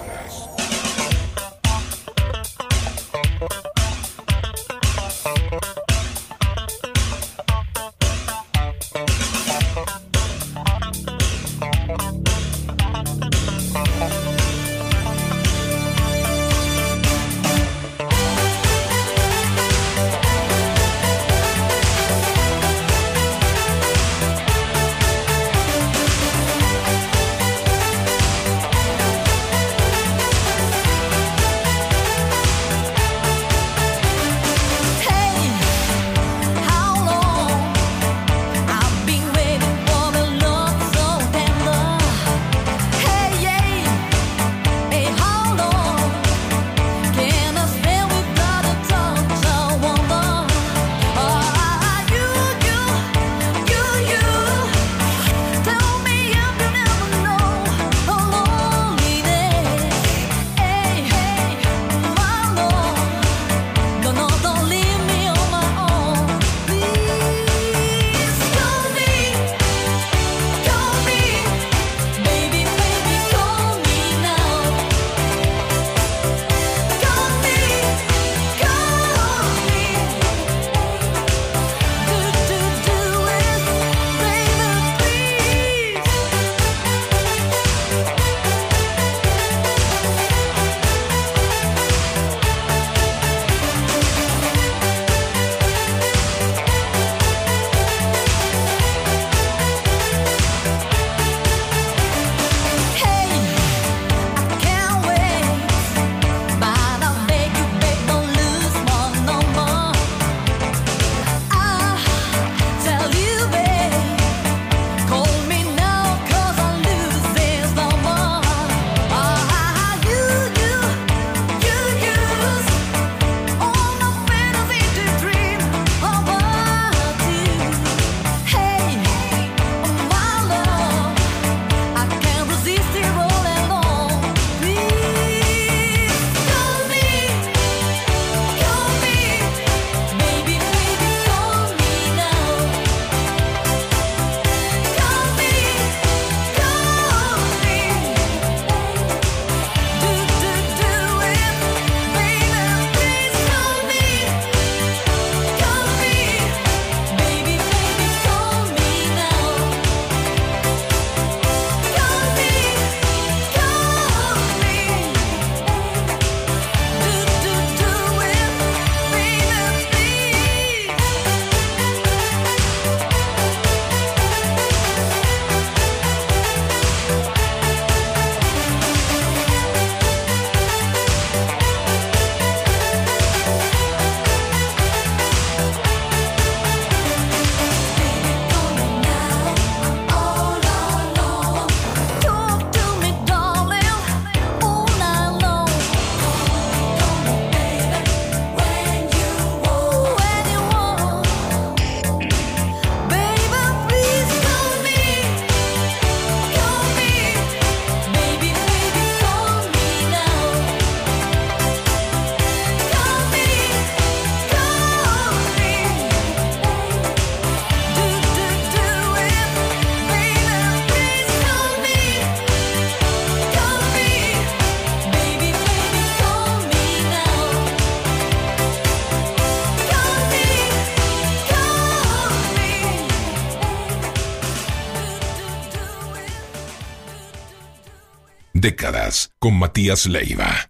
décadas 238.60 239.30
con 239.38 239.54
Matías 239.58 240.06
Leiva. 240.06 240.67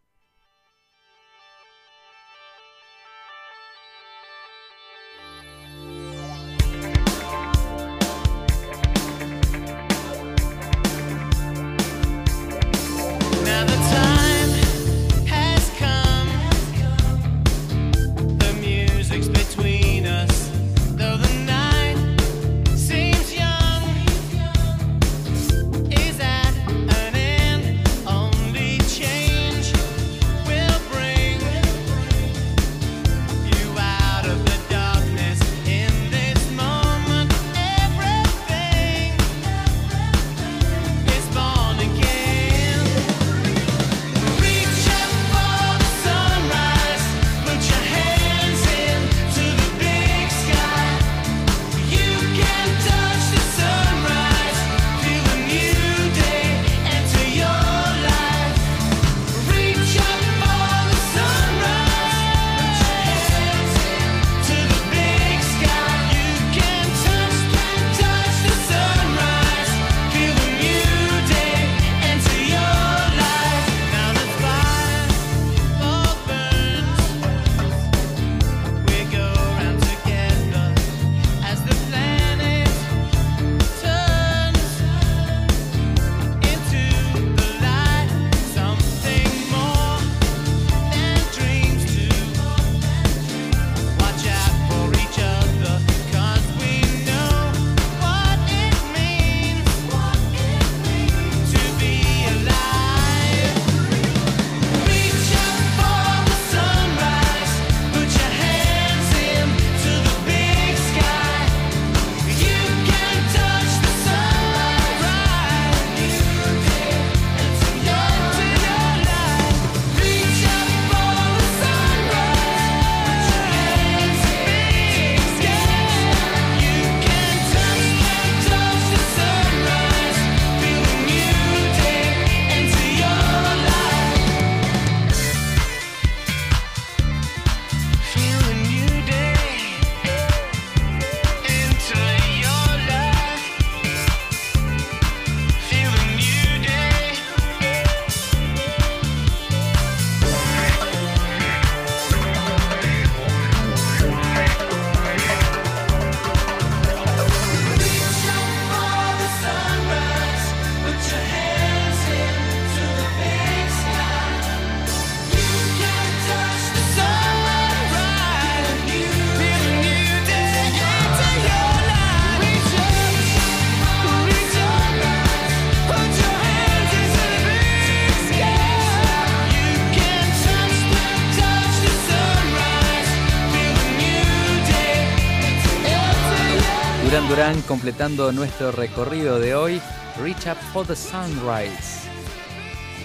completando 187.68 188.32
nuestro 188.32 188.72
recorrido 188.72 189.38
de 189.38 189.54
hoy, 189.54 189.82
Reach 190.18 190.46
Up 190.46 190.56
for 190.72 190.86
the 190.86 190.96
Sunrise. 190.96 192.08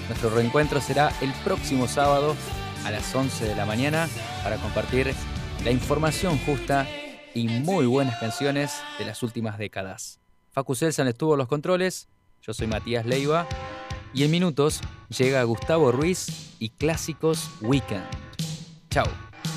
Nuestro 0.08 0.30
reencuentro 0.30 0.80
será 0.80 1.12
el 1.22 1.34
próximo 1.44 1.86
sábado 1.86 2.34
a 2.86 2.92
las 2.92 3.14
11 3.14 3.44
de 3.44 3.56
la 3.58 3.66
mañana 3.66 4.08
para 4.42 4.56
compartir 4.56 5.14
la 5.66 5.72
información 5.72 6.40
justa 6.46 6.88
y 7.34 7.50
muy 7.50 7.86
buenas 7.88 8.18
canciones 8.22 8.82
de 8.98 9.04
las 9.04 9.22
últimas 9.22 9.58
décadas. 9.58 10.22
Facu 10.50 10.76
Selsan 10.76 11.10
estuvo 11.10 11.34
en 11.34 11.40
los 11.40 11.50
controles, 11.50 12.08
yo 12.42 12.54
soy 12.54 12.68
Matías 12.68 13.06
Leiva 13.06 13.46
y 14.14 14.24
en 14.24 14.32
minutos 14.32 14.80
llega 15.10 15.44
Gustavo 15.44 15.92
Ruiz 15.92 16.56
y 16.60 16.70
Clásicos 16.70 17.50
Weekend. 17.60 18.06
Chao, 18.90 19.08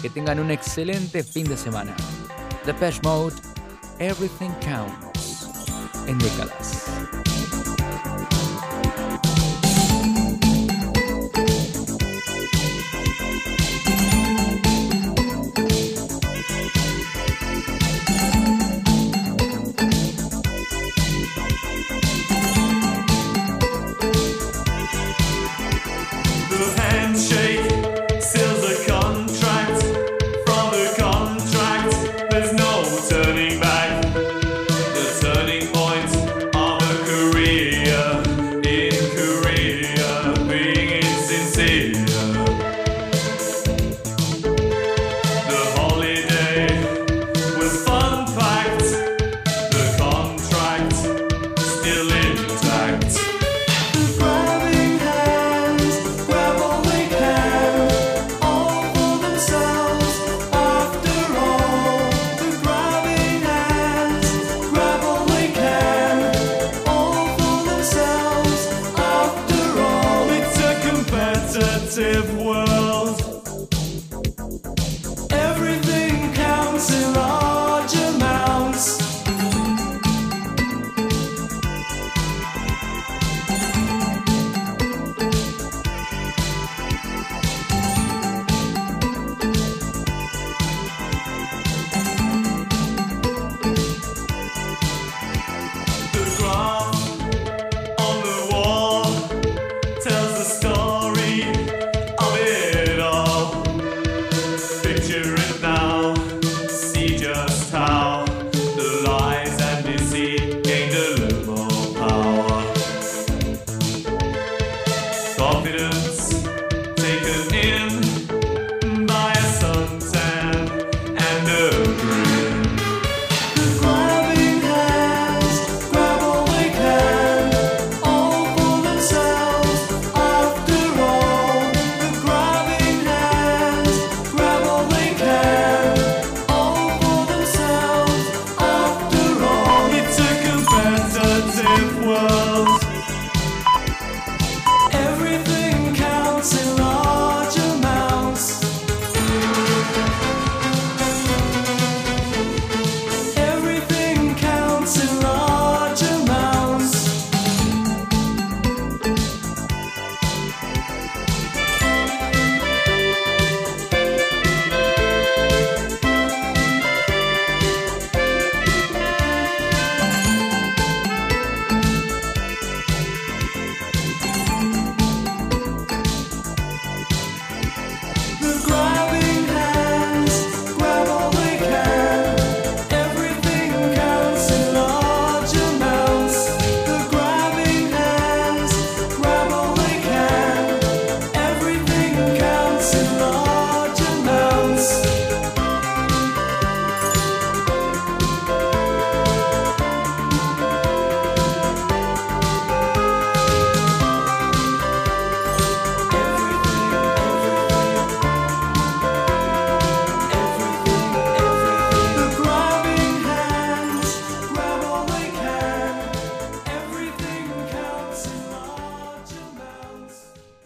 que 0.02 0.10
tengan 0.10 0.40
un 0.40 0.50
excelente 0.50 1.22
fin 1.22 1.46
de 1.48 1.56
semana. 1.56 1.94
The 2.64 2.74
Pesh 2.74 3.00
Mode 3.04 3.55
Everything 3.98 4.52
Counts, 4.60 5.46
Enrique 6.06 6.36
Galas. 6.36 7.35